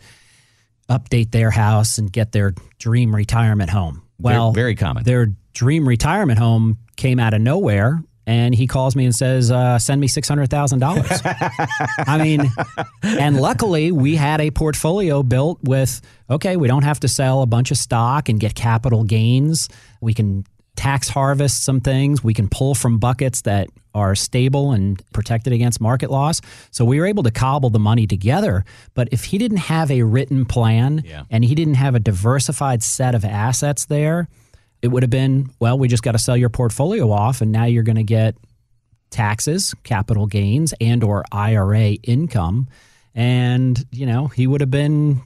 update 0.90 1.32
their 1.32 1.51
house 1.51 1.98
and 1.98 2.12
get 2.12 2.32
their 2.32 2.54
dream 2.80 3.16
retirement 3.16 3.70
home. 3.70 4.01
Very- 4.20 4.36
Well, 4.36 4.51
very 4.51 4.75
common. 4.75 5.04
Their 5.04 5.28
dream 5.54 5.88
retirement 5.88 6.40
home 6.40 6.78
came 6.98 7.20
out 7.20 7.34
of 7.34 7.42
nowhere. 7.42 8.04
And 8.28 8.54
he 8.54 8.68
calls 8.68 8.96
me 8.96 9.06
and 9.06 9.16
says, 9.16 9.50
uh, 9.51 9.80
"Send 9.80 10.00
me 10.00 10.08
six 10.08 10.28
hundred 10.28 10.50
thousand 10.50 10.80
dollars." 10.80 11.10
I 11.25 12.20
mean, 12.22 12.51
and 13.04 13.38
luckily 13.40 13.92
we 13.92 14.16
had 14.16 14.42
a 14.42 14.51
portfolio 14.51 15.24
built 15.24 15.60
with 15.63 16.01
okay, 16.30 16.56
we 16.56 16.68
don't 16.68 16.84
have 16.84 17.00
to 17.01 17.08
sell 17.08 17.42
a 17.42 17.46
bunch 17.48 17.72
of 17.72 17.78
stock 17.78 18.30
and 18.30 18.40
get 18.40 18.54
capital 18.56 19.04
gains. 19.04 19.70
We 20.01 20.13
can 20.13 20.46
tax 20.75 21.10
harvest 21.10 21.63
some 21.63 21.82
things. 21.82 22.24
We 22.24 22.34
can 22.34 22.48
pull 22.48 22.75
from 22.75 22.98
buckets 23.00 23.42
that 23.42 23.68
are 23.94 24.16
stable 24.16 24.72
and 24.72 25.01
protected 25.12 25.51
against 25.51 25.82
market 25.82 26.10
loss. 26.10 26.40
So 26.72 26.86
we 26.86 27.00
were 27.00 27.06
able 27.06 27.24
to 27.24 27.32
cobble 27.32 27.70
the 27.70 27.80
money 27.80 28.08
together. 28.08 28.63
But 28.94 29.10
if 29.12 29.25
he 29.25 29.38
didn't 29.38 29.58
have 29.58 29.92
a 29.92 30.04
written 30.04 30.46
plan 30.46 31.04
Yeah. 31.06 31.24
and 31.30 31.44
he 31.44 31.56
didn't 31.56 31.74
have 31.74 31.94
a 31.94 32.00
diversified 32.00 32.82
set 32.84 33.13
of 33.16 33.25
assets 33.25 33.86
there, 33.86 34.30
it 34.82 34.88
would 34.88 35.04
have 35.04 35.10
been, 35.10 35.50
well, 35.60 35.78
we 35.78 35.88
just 35.88 36.04
got 36.04 36.14
to 36.14 36.20
sell 36.20 36.38
your 36.38 36.50
portfolio 36.50 37.12
off 37.12 37.42
and 37.42 37.52
now 37.52 37.66
you're 37.66 37.84
going 37.84 37.96
to 37.98 38.04
get 38.04 38.36
taxes, 39.10 39.74
capital 39.84 40.26
gains 40.26 40.74
and 40.80 41.04
or 41.04 41.24
IRA 41.32 41.92
income 42.04 42.68
and 43.14 43.86
you 43.92 44.06
know, 44.06 44.28
he 44.28 44.48
would 44.48 44.62
have 44.62 44.72
been 44.72 45.22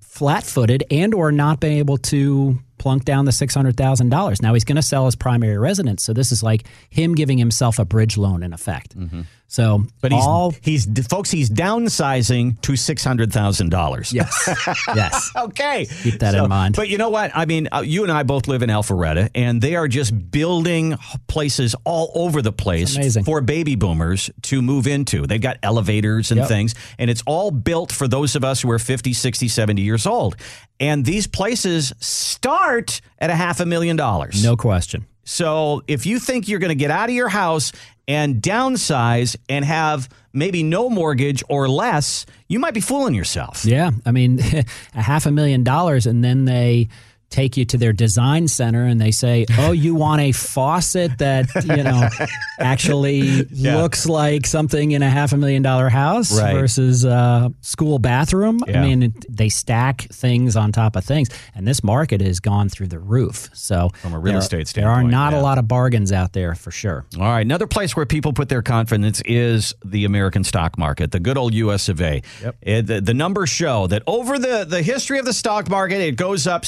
flat-footed 0.00 0.84
and 0.90 1.14
or 1.14 1.32
not 1.32 1.60
been 1.60 1.72
able 1.72 1.96
to 1.96 2.58
plunk 2.78 3.04
down 3.04 3.24
the 3.24 3.30
$600,000. 3.30 4.42
Now 4.42 4.54
he's 4.54 4.64
going 4.64 4.76
to 4.76 4.82
sell 4.82 5.06
his 5.06 5.16
primary 5.16 5.56
residence, 5.56 6.02
so 6.02 6.12
this 6.12 6.32
is 6.32 6.42
like 6.42 6.66
him 6.90 7.14
giving 7.14 7.38
himself 7.38 7.78
a 7.78 7.84
bridge 7.84 8.16
loan 8.16 8.42
in 8.42 8.52
effect. 8.52 8.98
Mm-hmm. 8.98 9.22
So. 9.50 9.84
But 10.00 10.12
he's, 10.12 10.24
all 10.24 10.54
he's 10.62 10.86
folks, 11.08 11.28
he's 11.28 11.50
downsizing 11.50 12.60
to 12.62 12.76
six 12.76 13.02
hundred 13.04 13.32
thousand 13.32 13.70
dollars. 13.70 14.12
yes. 14.12 14.48
yes. 14.94 15.30
Okay. 15.36 15.86
Keep 15.86 16.20
that 16.20 16.36
in 16.36 16.48
mind. 16.48 16.76
But 16.76 16.88
you 16.88 16.98
know 16.98 17.10
what? 17.10 17.32
I 17.34 17.46
mean, 17.46 17.68
uh, 17.72 17.80
you 17.80 18.04
and 18.04 18.12
I 18.12 18.22
both 18.22 18.46
live 18.46 18.62
in 18.62 18.70
Alpharetta, 18.70 19.28
and 19.34 19.60
they 19.60 19.74
are 19.74 19.88
just 19.88 20.30
building 20.30 20.96
places 21.26 21.74
all 21.84 22.12
over 22.14 22.42
the 22.42 22.52
place 22.52 22.96
for 23.24 23.40
baby 23.40 23.74
boomers 23.74 24.30
to 24.42 24.62
move 24.62 24.86
into. 24.86 25.26
They've 25.26 25.40
got 25.40 25.58
elevators 25.64 26.30
and 26.30 26.38
Yep. 26.38 26.48
things, 26.48 26.74
and 26.98 27.10
it's 27.10 27.22
all 27.26 27.50
built 27.50 27.90
for 27.90 28.06
those 28.06 28.36
of 28.36 28.44
us 28.44 28.62
who 28.62 28.70
are 28.70 28.78
50, 28.78 29.12
60, 29.12 29.48
70 29.48 29.82
years 29.82 30.06
old. 30.06 30.36
And 30.78 31.04
these 31.04 31.26
places 31.26 31.92
start 31.98 33.00
at 33.18 33.30
a 33.30 33.34
half 33.34 33.58
a 33.58 33.66
million 33.66 33.96
dollars. 33.96 34.42
No 34.44 34.56
question. 34.56 35.06
So 35.30 35.84
if 35.86 36.06
you 36.06 36.18
think 36.18 36.48
you're 36.48 36.58
going 36.58 36.70
to 36.70 36.74
get 36.74 36.90
out 36.90 37.08
of 37.08 37.14
your 37.14 37.28
house 37.28 37.70
and 38.08 38.42
downsize 38.42 39.36
and 39.48 39.64
have 39.64 40.08
maybe 40.32 40.64
no 40.64 40.90
mortgage 40.90 41.44
or 41.48 41.68
less, 41.68 42.26
you 42.48 42.58
might 42.58 42.74
be 42.74 42.80
fooling 42.80 43.14
yourself. 43.14 43.64
Yeah, 43.64 43.92
I 44.04 44.10
mean, 44.10 44.40
a 44.94 45.00
half 45.00 45.26
a 45.26 45.30
million 45.30 45.62
dollars, 45.62 46.06
and 46.06 46.24
then 46.24 46.46
they 46.46 46.88
take 47.30 47.56
you 47.56 47.64
to 47.64 47.78
their 47.78 47.92
design 47.92 48.48
center 48.48 48.84
and 48.84 49.00
they 49.00 49.10
say, 49.12 49.46
"Oh, 49.58 49.72
you 49.72 49.94
want 49.94 50.20
a 50.20 50.32
faucet 50.32 51.18
that 51.18 51.46
you 51.64 51.82
know 51.82 52.08
actually 52.58 53.44
looks 53.44 54.06
like 54.06 54.46
something 54.46 54.92
in 54.92 55.02
a 55.02 55.08
half 55.10 55.32
a 55.32 55.36
million 55.36 55.62
dollar 55.62 55.88
house 55.88 56.38
Right. 56.38 56.52
versus 56.54 57.04
a 57.04 57.52
school 57.60 57.98
bathroom." 57.98 58.60
Yeah. 58.66 58.80
I 58.82 58.86
mean, 58.86 59.02
it, 59.04 59.12
they 59.34 59.48
stack 59.48 60.02
things 60.12 60.56
on 60.56 60.72
top 60.72 60.96
of 60.96 61.04
things, 61.04 61.28
and 61.54 61.66
this 61.66 61.82
market 61.82 62.20
has 62.20 62.40
gone 62.40 62.68
through 62.68 62.88
the 62.88 62.98
roof. 62.98 63.48
So, 63.52 63.90
From 64.02 64.12
a 64.14 64.18
real 64.18 64.32
there- 64.34 64.38
estate 64.40 64.68
there 64.74 64.88
are 64.90 65.02
not 65.02 65.32
yeah. 65.32 65.40
a 65.40 65.42
lot 65.42 65.58
of 65.58 65.66
bargains 65.68 66.12
out 66.12 66.32
there 66.32 66.54
for 66.54 66.70
sure. 66.70 67.06
All 67.16 67.22
right. 67.22 67.40
Another 67.40 67.66
place 67.66 67.96
where 67.96 68.06
people 68.06 68.32
put 68.32 68.48
their 68.48 68.62
confidence 68.62 69.22
is 69.24 69.74
the 69.84 70.04
American 70.04 70.44
stock 70.44 70.76
market, 70.76 71.12
the 71.12 71.20
good 71.20 71.38
old 71.38 71.54
US 71.54 71.88
of 71.88 72.00
A. 72.00 72.22
It- 72.62 72.86
the, 72.86 73.00
the 73.00 73.14
numbers 73.14 73.50
show 73.50 73.86
that 73.88 74.02
over 74.06 74.38
the, 74.38 74.64
the 74.68 74.82
history 74.82 75.18
of 75.18 75.24
the 75.24 75.32
stock 75.32 75.68
market, 75.70 76.00
it 76.00 76.16
goes 76.16 76.46
up 76.46 76.64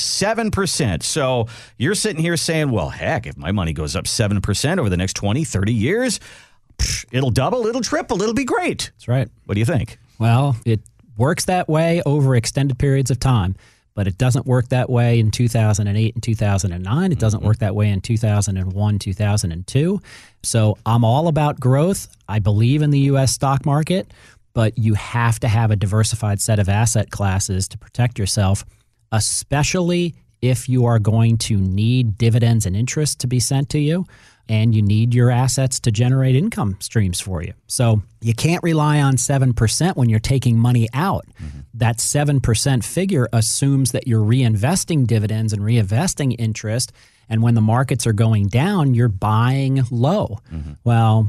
7%. 0.52 1.02
So 1.02 1.46
you're 1.78 1.94
sitting 1.94 2.22
here 2.22 2.36
saying, 2.36 2.70
well, 2.70 2.90
heck, 2.90 3.26
if 3.26 3.36
my 3.36 3.52
money 3.52 3.72
goes 3.72 3.96
up 3.96 4.04
7% 4.04 4.78
over 4.78 4.88
the 4.88 4.96
next 4.96 5.14
20, 5.14 5.44
30 5.44 5.72
years, 5.72 6.20
psh, 6.78 7.04
it'll 7.12 7.30
double, 7.30 7.66
it'll 7.66 7.80
triple, 7.80 8.20
it'll 8.22 8.34
be 8.34 8.44
great. 8.44 8.90
That's 8.94 9.08
right. 9.08 9.28
What 9.46 9.54
do 9.54 9.60
you 9.60 9.66
think? 9.66 9.98
Well, 10.18 10.56
it 10.64 10.80
works 11.16 11.46
that 11.46 11.68
way 11.68 12.02
over 12.06 12.36
extended 12.36 12.78
periods 12.78 13.10
of 13.10 13.18
time, 13.18 13.56
but 13.94 14.06
it 14.06 14.18
doesn't 14.18 14.46
work 14.46 14.68
that 14.68 14.88
way 14.88 15.18
in 15.18 15.30
2008 15.30 16.14
and 16.14 16.22
2009. 16.22 17.12
It 17.12 17.18
doesn't 17.18 17.40
mm-hmm. 17.40 17.46
work 17.46 17.58
that 17.58 17.74
way 17.74 17.88
in 17.88 18.00
2001, 18.00 18.98
2002. 18.98 20.00
So 20.42 20.78
I'm 20.86 21.04
all 21.04 21.28
about 21.28 21.60
growth. 21.60 22.08
I 22.28 22.38
believe 22.38 22.82
in 22.82 22.90
the 22.90 23.00
U.S. 23.00 23.32
stock 23.32 23.66
market, 23.66 24.12
but 24.54 24.78
you 24.78 24.94
have 24.94 25.40
to 25.40 25.48
have 25.48 25.70
a 25.70 25.76
diversified 25.76 26.40
set 26.40 26.58
of 26.58 26.68
asset 26.68 27.10
classes 27.10 27.68
to 27.68 27.78
protect 27.78 28.18
yourself, 28.18 28.64
especially 29.10 30.14
if 30.42 30.68
you 30.68 30.84
are 30.84 30.98
going 30.98 31.38
to 31.38 31.56
need 31.56 32.18
dividends 32.18 32.66
and 32.66 32.76
interest 32.76 33.20
to 33.20 33.26
be 33.26 33.40
sent 33.40 33.70
to 33.70 33.78
you 33.78 34.04
and 34.48 34.74
you 34.74 34.82
need 34.82 35.14
your 35.14 35.30
assets 35.30 35.78
to 35.80 35.92
generate 35.92 36.34
income 36.34 36.76
streams 36.80 37.20
for 37.20 37.42
you. 37.42 37.52
So 37.68 38.02
you 38.20 38.34
can't 38.34 38.62
rely 38.62 39.00
on 39.00 39.16
7% 39.16 39.96
when 39.96 40.08
you're 40.08 40.18
taking 40.18 40.58
money 40.58 40.88
out. 40.92 41.26
Mm-hmm. 41.40 41.60
That 41.74 41.98
7% 41.98 42.84
figure 42.84 43.28
assumes 43.32 43.92
that 43.92 44.08
you're 44.08 44.24
reinvesting 44.24 45.06
dividends 45.06 45.52
and 45.52 45.62
reinvesting 45.62 46.34
interest. 46.38 46.92
And 47.28 47.42
when 47.42 47.54
the 47.54 47.60
markets 47.60 48.06
are 48.06 48.12
going 48.12 48.48
down, 48.48 48.94
you're 48.94 49.08
buying 49.08 49.82
low. 49.90 50.40
Mm-hmm. 50.52 50.72
Well, 50.84 51.28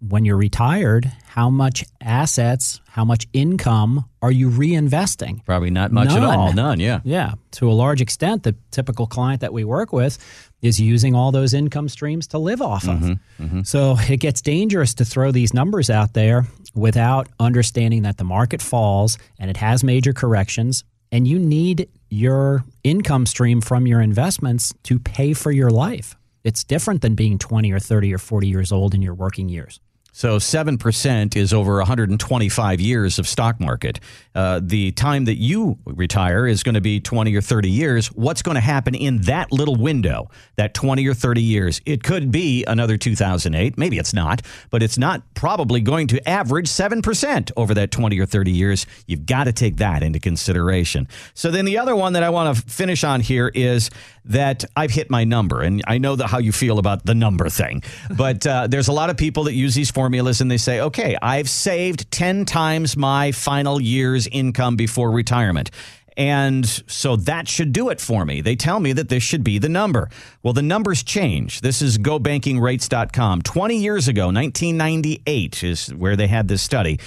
when 0.00 0.24
you're 0.24 0.36
retired, 0.36 1.10
how 1.26 1.48
much 1.50 1.84
assets, 2.00 2.80
how 2.88 3.04
much 3.04 3.26
income 3.32 4.04
are 4.22 4.30
you 4.30 4.50
reinvesting? 4.50 5.44
Probably 5.44 5.70
not 5.70 5.92
much 5.92 6.10
at 6.10 6.22
all. 6.22 6.52
None, 6.52 6.80
yeah. 6.80 7.00
Yeah, 7.04 7.34
to 7.52 7.70
a 7.70 7.72
large 7.72 8.00
extent, 8.00 8.42
the 8.42 8.54
typical 8.70 9.06
client 9.06 9.40
that 9.40 9.52
we 9.52 9.64
work 9.64 9.92
with 9.92 10.18
is 10.62 10.80
using 10.80 11.14
all 11.14 11.32
those 11.32 11.54
income 11.54 11.88
streams 11.88 12.26
to 12.28 12.38
live 12.38 12.60
off 12.60 12.84
of. 12.84 12.98
Mm-hmm, 12.98 13.44
mm-hmm. 13.44 13.62
So 13.62 13.96
it 14.08 14.18
gets 14.18 14.40
dangerous 14.42 14.94
to 14.94 15.04
throw 15.04 15.32
these 15.32 15.54
numbers 15.54 15.90
out 15.90 16.12
there 16.14 16.46
without 16.74 17.28
understanding 17.40 18.02
that 18.02 18.18
the 18.18 18.24
market 18.24 18.60
falls 18.60 19.18
and 19.38 19.50
it 19.50 19.56
has 19.56 19.82
major 19.82 20.12
corrections, 20.12 20.84
and 21.12 21.26
you 21.26 21.38
need 21.38 21.88
your 22.10 22.64
income 22.84 23.26
stream 23.26 23.60
from 23.60 23.86
your 23.86 24.00
investments 24.00 24.74
to 24.84 24.98
pay 24.98 25.32
for 25.32 25.50
your 25.50 25.70
life. 25.70 26.16
It's 26.44 26.62
different 26.62 27.02
than 27.02 27.14
being 27.14 27.38
20 27.38 27.72
or 27.72 27.80
30 27.80 28.14
or 28.14 28.18
40 28.18 28.46
years 28.46 28.70
old 28.70 28.94
in 28.94 29.02
your 29.02 29.14
working 29.14 29.48
years. 29.48 29.80
So 30.16 30.38
7% 30.38 31.36
is 31.36 31.52
over 31.52 31.76
125 31.76 32.80
years 32.80 33.18
of 33.18 33.28
stock 33.28 33.60
market. 33.60 34.00
Uh, 34.34 34.62
the 34.62 34.92
time 34.92 35.26
that 35.26 35.34
you 35.34 35.78
retire 35.84 36.46
is 36.46 36.62
going 36.62 36.74
to 36.74 36.80
be 36.80 37.00
20 37.00 37.36
or 37.36 37.42
30 37.42 37.68
years. 37.68 38.06
What's 38.06 38.40
going 38.40 38.54
to 38.54 38.62
happen 38.62 38.94
in 38.94 39.20
that 39.22 39.52
little 39.52 39.76
window, 39.76 40.30
that 40.56 40.72
20 40.72 41.06
or 41.06 41.12
30 41.12 41.42
years? 41.42 41.82
It 41.84 42.02
could 42.02 42.30
be 42.30 42.64
another 42.64 42.96
2008. 42.96 43.76
Maybe 43.76 43.98
it's 43.98 44.14
not, 44.14 44.40
but 44.70 44.82
it's 44.82 44.96
not 44.96 45.22
probably 45.34 45.82
going 45.82 46.06
to 46.06 46.26
average 46.26 46.68
7% 46.68 47.52
over 47.54 47.74
that 47.74 47.90
20 47.90 48.18
or 48.18 48.24
30 48.24 48.50
years. 48.52 48.86
You've 49.06 49.26
got 49.26 49.44
to 49.44 49.52
take 49.52 49.76
that 49.76 50.02
into 50.02 50.18
consideration. 50.18 51.08
So 51.34 51.50
then 51.50 51.66
the 51.66 51.76
other 51.76 51.94
one 51.94 52.14
that 52.14 52.22
I 52.22 52.30
want 52.30 52.56
to 52.56 52.62
finish 52.62 53.04
on 53.04 53.20
here 53.20 53.52
is 53.54 53.90
that 54.24 54.64
I've 54.76 54.90
hit 54.90 55.10
my 55.10 55.24
number. 55.24 55.62
And 55.62 55.82
I 55.86 55.98
know 55.98 56.16
that 56.16 56.26
how 56.26 56.38
you 56.38 56.52
feel 56.52 56.78
about 56.78 57.06
the 57.06 57.14
number 57.14 57.48
thing, 57.48 57.82
but 58.16 58.46
uh, 58.46 58.66
there's 58.66 58.88
a 58.88 58.92
lot 58.92 59.10
of 59.10 59.16
people 59.16 59.44
that 59.44 59.54
use 59.54 59.74
these 59.74 59.90
formulas 60.06 60.40
and 60.40 60.48
they 60.48 60.56
say, 60.56 60.78
okay, 60.78 61.16
I've 61.20 61.50
saved 61.50 62.08
10 62.12 62.44
times 62.44 62.96
my 62.96 63.32
final 63.32 63.80
year's 63.80 64.28
income 64.28 64.76
before 64.76 65.10
retirement. 65.10 65.72
And 66.16 66.64
so 66.86 67.16
that 67.16 67.48
should 67.48 67.72
do 67.72 67.88
it 67.88 68.00
for 68.00 68.24
me. 68.24 68.40
They 68.40 68.54
tell 68.54 68.78
me 68.78 68.92
that 68.92 69.08
this 69.08 69.24
should 69.24 69.42
be 69.42 69.58
the 69.58 69.68
number. 69.68 70.08
Well, 70.44 70.52
the 70.52 70.62
numbers 70.62 71.02
change. 71.02 71.60
This 71.60 71.82
is 71.82 71.98
gobankingrates.com. 71.98 73.42
20 73.42 73.76
years 73.76 74.06
ago, 74.06 74.26
1998 74.26 75.64
is 75.64 75.92
where 75.92 76.14
they 76.14 76.28
had 76.28 76.46
this 76.46 76.62
study. 76.62 77.00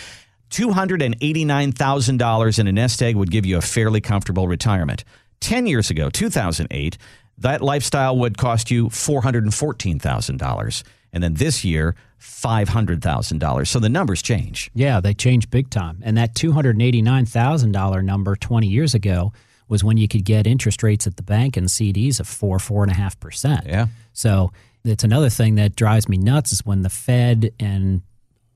$289,000 0.50 2.60
in 2.60 2.68
a 2.68 2.72
nest 2.74 3.02
egg 3.02 3.16
would 3.16 3.32
give 3.32 3.46
you 3.46 3.58
a 3.58 3.62
fairly 3.62 4.02
comfortable 4.02 4.50
retirement. 4.50 5.06
10 5.40 5.68
years 5.68 5.90
ago, 5.90 6.10
2008, 6.10 6.98
that 7.38 7.62
lifestyle 7.62 8.18
would 8.18 8.38
cost 8.38 8.70
you 8.70 8.88
$414,000. 8.88 10.84
And 11.12 11.24
then 11.24 11.36
this 11.36 11.64
year, 11.66 11.96
$500,000. 12.20 13.68
So 13.68 13.80
the 13.80 13.90
numbers 13.90 14.22
change. 14.22 14.70
Yeah, 14.74 15.00
they 15.00 15.14
change 15.14 15.50
big 15.50 15.70
time. 15.70 16.02
And 16.04 16.18
that 16.18 16.36
$289,000 16.36 18.04
number 18.04 18.36
20 18.36 18.68
years 18.68 18.94
ago 18.94 19.34
was 19.68 19.84
when 19.84 19.98
you 19.98 20.08
could 20.08 20.26
get 20.26 20.48
interest 20.48 20.84
rates 20.84 21.08
at 21.08 21.16
the 21.16 21.24
bank 21.24 21.56
and 21.56 21.68
CDs 21.68 22.20
of 22.20 22.28
four, 22.28 22.60
four 22.60 22.84
and 22.84 22.92
a 22.92 22.96
half 22.96 23.20
percent. 23.20 23.66
Yeah. 23.66 23.88
So 24.14 24.52
it's 24.84 25.04
another 25.04 25.30
thing 25.30 25.56
that 25.56 25.76
drives 25.76 26.10
me 26.10 26.18
nuts 26.18 26.52
is 26.52 26.66
when 26.66 26.82
the 26.82 26.90
Fed 26.90 27.52
and 27.60 28.02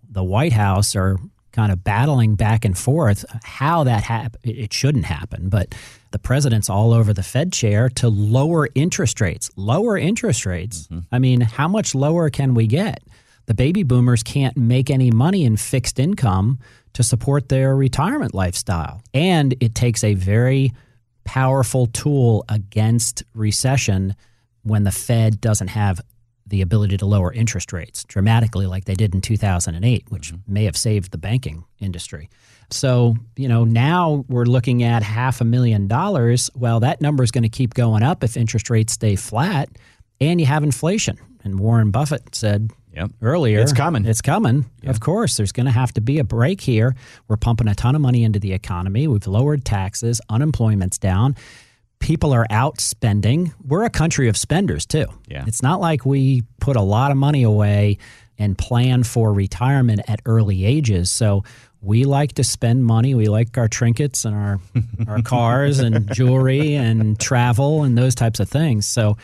the 0.09 0.23
White 0.23 0.53
House 0.53 0.95
are 0.95 1.17
kind 1.53 1.71
of 1.71 1.83
battling 1.83 2.35
back 2.35 2.65
and 2.65 2.77
forth 2.77 3.23
how 3.43 3.85
that 3.85 4.03
hap- 4.03 4.37
it 4.43 4.73
shouldn't 4.73 5.05
happen 5.05 5.47
but 5.49 5.73
the 6.13 6.19
president's 6.19 6.69
all 6.69 6.93
over 6.93 7.11
the 7.11 7.23
fed 7.23 7.51
chair 7.51 7.89
to 7.89 8.07
lower 8.07 8.69
interest 8.75 9.19
rates. 9.19 9.49
Lower 9.55 9.97
interest 9.97 10.45
rates? 10.45 10.87
Mm-hmm. 10.87 10.99
i 11.11 11.19
mean 11.19 11.41
how 11.41 11.67
much 11.67 11.95
lower 11.95 12.29
can 12.29 12.53
we 12.53 12.67
get? 12.67 13.03
The 13.47 13.53
baby 13.55 13.83
boomers 13.83 14.23
can't 14.23 14.55
make 14.55 14.89
any 14.89 15.11
money 15.11 15.43
in 15.43 15.57
fixed 15.57 15.99
income 15.99 16.59
to 16.93 17.03
support 17.03 17.49
their 17.49 17.75
retirement 17.75 18.33
lifestyle. 18.33 19.01
And 19.13 19.55
it 19.59 19.75
takes 19.75 20.03
a 20.03 20.13
very 20.13 20.71
powerful 21.25 21.87
tool 21.87 22.45
against 22.47 23.23
recession 23.33 24.15
when 24.61 24.83
the 24.83 24.91
fed 24.91 25.41
doesn't 25.41 25.69
have 25.69 25.99
the 26.47 26.61
ability 26.61 26.97
to 26.97 27.05
lower 27.05 27.31
interest 27.31 27.73
rates 27.73 28.03
dramatically 28.05 28.65
like 28.65 28.85
they 28.85 28.93
did 28.93 29.13
in 29.13 29.21
2008 29.21 30.05
which 30.09 30.33
mm-hmm. 30.33 30.53
may 30.53 30.65
have 30.65 30.77
saved 30.77 31.11
the 31.11 31.17
banking 31.17 31.63
industry 31.79 32.29
so 32.69 33.15
you 33.35 33.47
know 33.47 33.63
now 33.63 34.25
we're 34.27 34.45
looking 34.45 34.83
at 34.83 35.03
half 35.03 35.41
a 35.41 35.45
million 35.45 35.87
dollars 35.87 36.49
well 36.55 36.79
that 36.79 37.01
number 37.01 37.23
is 37.23 37.31
going 37.31 37.43
to 37.43 37.49
keep 37.49 37.73
going 37.73 38.03
up 38.03 38.23
if 38.23 38.37
interest 38.37 38.69
rates 38.69 38.93
stay 38.93 39.15
flat 39.15 39.69
and 40.19 40.39
you 40.39 40.45
have 40.45 40.63
inflation 40.63 41.17
and 41.43 41.59
warren 41.59 41.91
buffett 41.91 42.35
said 42.35 42.71
Yep. 42.95 43.09
earlier. 43.23 43.59
It's 43.59 43.73
coming. 43.73 44.05
It's 44.05 44.21
coming. 44.21 44.69
Yep. 44.83 44.91
Of 44.91 44.99
course, 44.99 45.35
there's 45.35 45.51
going 45.51 45.65
to 45.65 45.71
have 45.71 45.91
to 45.93 46.01
be 46.01 46.19
a 46.19 46.23
break 46.23 46.61
here. 46.61 46.95
We're 47.27 47.37
pumping 47.37 47.67
a 47.67 47.73
ton 47.73 47.95
of 47.95 48.01
money 48.01 48.23
into 48.23 48.37
the 48.37 48.53
economy. 48.53 49.07
We've 49.07 49.25
lowered 49.25 49.65
taxes, 49.65 50.21
unemployment's 50.29 50.99
down 50.99 51.35
people 52.03 52.33
are 52.33 52.45
out 52.49 52.81
spending. 52.81 53.53
We're 53.65 53.85
a 53.85 53.89
country 53.89 54.27
of 54.27 54.35
spenders 54.35 54.85
too. 54.85 55.05
Yeah. 55.25 55.45
It's 55.47 55.63
not 55.63 55.79
like 55.79 56.05
we 56.05 56.43
put 56.59 56.75
a 56.75 56.81
lot 56.81 57.11
of 57.11 57.17
money 57.17 57.43
away 57.43 57.97
and 58.37 58.57
plan 58.57 59.03
for 59.03 59.31
retirement 59.31 60.01
at 60.09 60.19
early 60.25 60.65
ages. 60.65 61.09
So 61.09 61.45
we 61.79 62.03
like 62.03 62.33
to 62.33 62.43
spend 62.43 62.83
money. 62.83 63.15
We 63.15 63.29
like 63.29 63.57
our 63.57 63.69
trinkets 63.69 64.25
and 64.25 64.35
our 64.35 64.59
our 65.07 65.21
cars 65.21 65.79
and 65.79 66.13
jewelry 66.13 66.75
and 66.75 67.17
travel 67.17 67.83
and 67.83 67.97
those 67.97 68.15
types 68.15 68.41
of 68.41 68.49
things. 68.49 68.85
So 68.85 69.15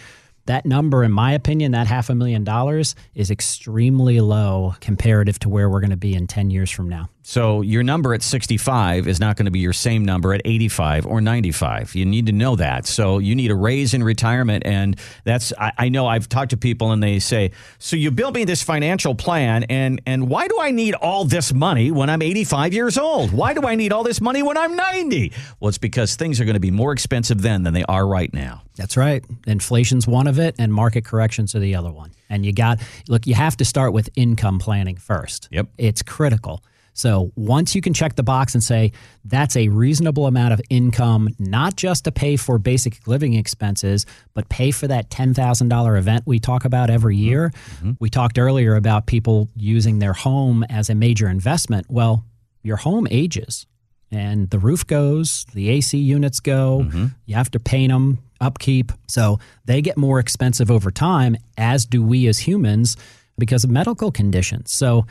that 0.46 0.66
number, 0.66 1.04
in 1.04 1.12
my 1.12 1.34
opinion, 1.34 1.74
that 1.74 1.86
half 1.86 2.10
a 2.10 2.16
million 2.16 2.46
dollars 2.46 2.96
is 3.14 3.30
extremely 3.30 4.22
low 4.22 4.74
comparative 4.80 5.38
to 5.40 5.50
where 5.50 5.70
we're 5.70 5.82
going 5.82 5.90
to 5.90 5.98
be 5.98 6.16
in 6.16 6.28
10 6.28 6.50
years 6.50 6.72
from 6.72 6.88
now. 6.88 7.10
So 7.30 7.62
your 7.62 7.84
number 7.84 8.16
at 8.16 8.24
65 8.24 9.08
is 9.08 9.20
not 9.20 9.36
going 9.36 9.46
to 9.46 9.52
be 9.52 9.60
your 9.60 9.72
same 9.72 10.04
number 10.04 10.34
at 10.34 10.42
85 10.46 11.06
or 11.06 11.22
95. 11.22 11.94
You 11.94 12.04
need 12.04 12.26
to 12.26 12.32
know 12.32 12.56
that. 12.56 12.88
So 12.88 13.20
you 13.20 13.36
need 13.36 13.52
a 13.52 13.56
raise 13.56 13.94
in 13.94 14.04
retirement. 14.04 14.66
And 14.66 15.00
that's, 15.26 15.54
I, 15.60 15.72
I 15.78 15.90
know 15.90 16.08
I've 16.08 16.28
talked 16.28 16.50
to 16.50 16.58
people 16.58 16.92
and 16.92 17.04
they 17.04 17.20
say, 17.20 17.52
so 17.78 17.96
you 17.96 18.10
built 18.10 18.34
me 18.34 18.46
this 18.46 18.64
financial 18.64 19.14
plan 19.14 19.62
and, 19.66 20.02
and 20.08 20.28
why 20.28 20.48
do 20.48 20.58
I 20.60 20.72
need 20.72 20.96
all 20.96 21.24
this 21.24 21.54
money 21.54 21.92
when 21.92 22.10
I'm 22.10 22.24
85 22.24 22.74
years 22.74 22.98
old? 22.98 23.32
Why 23.32 23.54
do 23.54 23.62
I 23.62 23.76
need 23.76 23.94
all 23.94 24.02
this 24.02 24.20
money 24.20 24.42
when 24.42 24.58
I'm 24.58 24.76
90? 24.76 25.32
Well, 25.60 25.70
it's 25.70 25.78
because 25.78 26.16
things 26.16 26.42
are 26.42 26.46
going 26.46 26.56
to 26.56 26.60
be 26.60 26.72
more 26.72 26.94
expensive 26.94 27.44
then 27.44 27.62
than 27.62 27.76
they 27.76 27.84
are 27.84 28.08
right 28.08 28.34
now. 28.34 28.64
That's 28.76 28.98
right. 28.98 29.24
Inflation's 29.46 30.08
one 30.08 30.26
of 30.26 30.40
it 30.40 30.56
and 30.58 30.74
market 30.74 31.06
corrections 31.06 31.54
are 31.54 31.60
the 31.60 31.76
other 31.76 31.92
one. 31.92 32.10
And 32.28 32.44
you 32.44 32.54
got, 32.54 32.80
look, 33.08 33.28
you 33.28 33.36
have 33.36 33.56
to 33.58 33.66
start 33.66 33.94
with 33.94 34.10
income 34.16 34.58
planning 34.58 34.98
first. 34.98 35.48
Yep. 35.52 35.68
It's 35.78 36.02
critical. 36.02 36.64
So 37.00 37.32
once 37.38 37.76
you 37.76 37.82
can 37.82 37.94
check 37.94 38.18
the 38.18 38.24
box 38.24 38.54
and 38.54 38.62
say 38.62 38.92
that's 39.24 39.56
a 39.56 39.70
reasonable 39.70 40.28
amount 40.28 40.52
of 40.52 40.62
income, 40.70 41.30
not 41.40 41.78
just 41.78 42.04
to 42.04 42.12
pay 42.12 42.36
for 42.36 42.58
basic 42.58 43.08
living 43.08 43.36
expenses, 43.36 44.06
but 44.34 44.50
pay 44.50 44.72
for 44.72 44.86
that 44.88 45.10
$10,000 45.10 45.98
event 45.98 46.24
we 46.26 46.40
talk 46.40 46.66
about 46.66 46.90
every 46.90 47.16
mm-hmm. 47.16 47.24
year. 47.24 47.50
Mm-hmm. 47.50 47.92
We 48.02 48.10
talked 48.10 48.38
earlier 48.38 48.76
about 48.76 49.06
people 49.06 49.48
using 49.56 50.00
their 50.00 50.12
home 50.12 50.66
as 50.70 50.90
a 50.90 50.96
major 50.96 51.30
investment. 51.30 51.86
Well, 51.90 52.26
your 52.64 52.76
home 52.76 53.08
ages 53.10 53.66
and 54.12 54.50
the 54.50 54.60
roof 54.60 54.86
goes, 54.86 55.46
the 55.54 55.70
AC 55.70 55.98
units 55.98 56.42
go, 56.42 56.82
mm-hmm. 56.84 57.06
you 57.26 57.36
have 57.36 57.50
to 57.52 57.62
paint 57.62 57.94
them, 57.94 58.20
upkeep. 58.42 58.92
So 59.08 59.40
they 59.64 59.82
get 59.82 59.96
more 59.96 60.20
expensive 60.20 60.70
over 60.70 60.92
time, 60.92 61.38
as 61.58 61.86
do 61.86 62.04
we 62.04 62.28
as 62.28 62.40
humans 62.40 62.98
because 63.38 63.64
of 63.64 63.70
medical 63.70 64.12
conditions. 64.12 64.74
So 64.74 65.06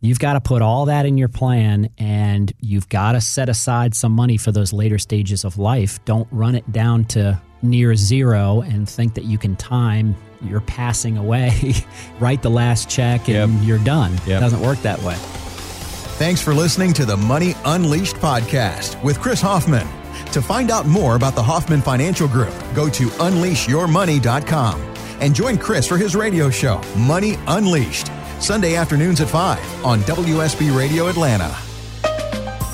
You've 0.00 0.20
got 0.20 0.34
to 0.34 0.40
put 0.40 0.62
all 0.62 0.86
that 0.86 1.06
in 1.06 1.18
your 1.18 1.28
plan 1.28 1.90
and 1.98 2.52
you've 2.60 2.88
got 2.88 3.12
to 3.12 3.20
set 3.20 3.48
aside 3.48 3.94
some 3.94 4.12
money 4.12 4.36
for 4.36 4.52
those 4.52 4.72
later 4.72 4.98
stages 4.98 5.44
of 5.44 5.58
life. 5.58 6.04
Don't 6.04 6.28
run 6.30 6.54
it 6.54 6.70
down 6.70 7.04
to 7.06 7.40
near 7.62 7.96
zero 7.96 8.60
and 8.60 8.88
think 8.88 9.14
that 9.14 9.24
you 9.24 9.38
can 9.38 9.56
time 9.56 10.14
your 10.40 10.60
passing 10.60 11.16
away, 11.16 11.74
write 12.20 12.42
the 12.42 12.50
last 12.50 12.88
check, 12.88 13.28
and 13.28 13.54
yep. 13.54 13.66
you're 13.66 13.78
done. 13.78 14.12
Yep. 14.12 14.28
It 14.28 14.40
doesn't 14.40 14.60
work 14.60 14.78
that 14.82 15.02
way. 15.02 15.16
Thanks 15.16 16.40
for 16.40 16.54
listening 16.54 16.92
to 16.94 17.04
the 17.04 17.16
Money 17.16 17.54
Unleashed 17.64 18.16
podcast 18.16 19.02
with 19.02 19.18
Chris 19.20 19.40
Hoffman. 19.40 19.86
To 20.32 20.40
find 20.40 20.70
out 20.70 20.86
more 20.86 21.16
about 21.16 21.34
the 21.34 21.42
Hoffman 21.42 21.82
Financial 21.82 22.28
Group, 22.28 22.54
go 22.72 22.88
to 22.88 23.06
unleashyourmoney.com 23.08 24.80
and 25.20 25.34
join 25.34 25.58
Chris 25.58 25.88
for 25.88 25.96
his 25.96 26.14
radio 26.14 26.50
show, 26.50 26.80
Money 26.96 27.34
Unleashed 27.48 28.08
Sunday 28.40 28.76
afternoons 28.76 29.20
at 29.20 29.28
5 29.28 29.84
on 29.84 30.00
WSB 30.00 30.76
Radio 30.76 31.08
Atlanta. 31.08 31.67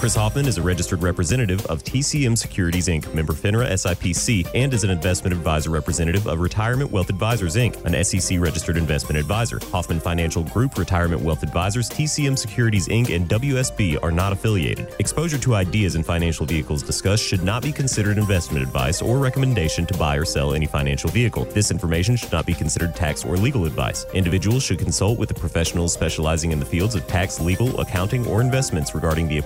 Chris 0.05 0.17
Hoffman 0.17 0.47
is 0.47 0.59
a 0.59 0.63
registered 0.63 1.03
representative 1.03 1.65
of 1.65 1.83
TCM 1.83 2.37
Securities 2.37 2.89
Inc., 2.89 3.15
member 3.15 3.33
FINRA 3.33 3.67
SIPC, 3.73 4.47
and 4.55 4.75
is 4.75 4.85
an 4.85 4.91
investment 4.91 5.35
advisor 5.35 5.71
representative 5.71 6.27
of 6.27 6.41
Retirement 6.41 6.91
Wealth 6.91 7.09
Advisors 7.09 7.57
Inc., 7.57 7.83
an 7.87 8.05
SEC 8.05 8.39
registered 8.39 8.77
investment 8.77 9.19
advisor. 9.19 9.59
Hoffman 9.73 9.99
Financial 9.99 10.43
Group, 10.43 10.77
Retirement 10.77 11.23
Wealth 11.23 11.43
Advisors, 11.43 11.89
TCM 11.89 12.39
Securities 12.39 12.87
Inc., 12.89 13.17
and 13.17 13.27
WSB 13.31 13.99
are 14.03 14.11
not 14.11 14.31
affiliated. 14.31 14.95
Exposure 14.99 15.39
to 15.39 15.55
ideas 15.55 15.95
and 15.95 16.05
financial 16.05 16.45
vehicles 16.45 16.83
discussed 16.83 17.25
should 17.25 17.43
not 17.43 17.63
be 17.63 17.73
considered 17.73 18.19
investment 18.19 18.63
advice 18.63 19.01
or 19.01 19.17
recommendation 19.17 19.87
to 19.87 19.97
buy 19.97 20.17
or 20.17 20.27
sell 20.27 20.53
any 20.53 20.67
financial 20.67 21.09
vehicle. 21.09 21.47
This 21.47 21.71
information 21.71 22.15
should 22.17 22.31
not 22.31 22.45
be 22.45 22.53
considered 22.53 22.95
tax 22.95 23.25
or 23.25 23.39
legal 23.39 23.65
advice. 23.65 24.05
Individuals 24.13 24.65
should 24.65 24.79
consult 24.81 25.19
with 25.19 25.31
the 25.31 25.35
professionals 25.35 25.95
specializing 25.95 26.53
in 26.53 26.61
the 26.61 26.67
fields 26.67 26.95
of 26.95 27.07
tax, 27.07 27.41
legal, 27.41 27.81
accounting, 27.81 28.27
or 28.27 28.43
investments 28.43 28.95
regarding 28.95 29.29
the 29.29 29.39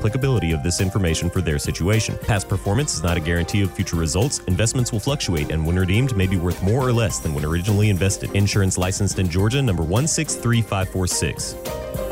of 0.52 0.62
this 0.62 0.80
information 0.80 1.30
for 1.30 1.40
their 1.40 1.58
situation. 1.58 2.16
Past 2.18 2.48
performance 2.48 2.94
is 2.94 3.02
not 3.02 3.16
a 3.16 3.20
guarantee 3.20 3.62
of 3.62 3.72
future 3.72 3.96
results. 3.96 4.40
Investments 4.46 4.92
will 4.92 5.00
fluctuate 5.00 5.50
and 5.50 5.66
when 5.66 5.76
redeemed 5.76 6.16
may 6.16 6.26
be 6.26 6.36
worth 6.36 6.62
more 6.62 6.86
or 6.86 6.92
less 6.92 7.18
than 7.18 7.34
when 7.34 7.44
originally 7.44 7.90
invested. 7.90 8.30
Insurance 8.32 8.78
licensed 8.78 9.18
in 9.18 9.28
Georgia 9.28 9.62
number 9.62 9.82
163546. 9.82 12.07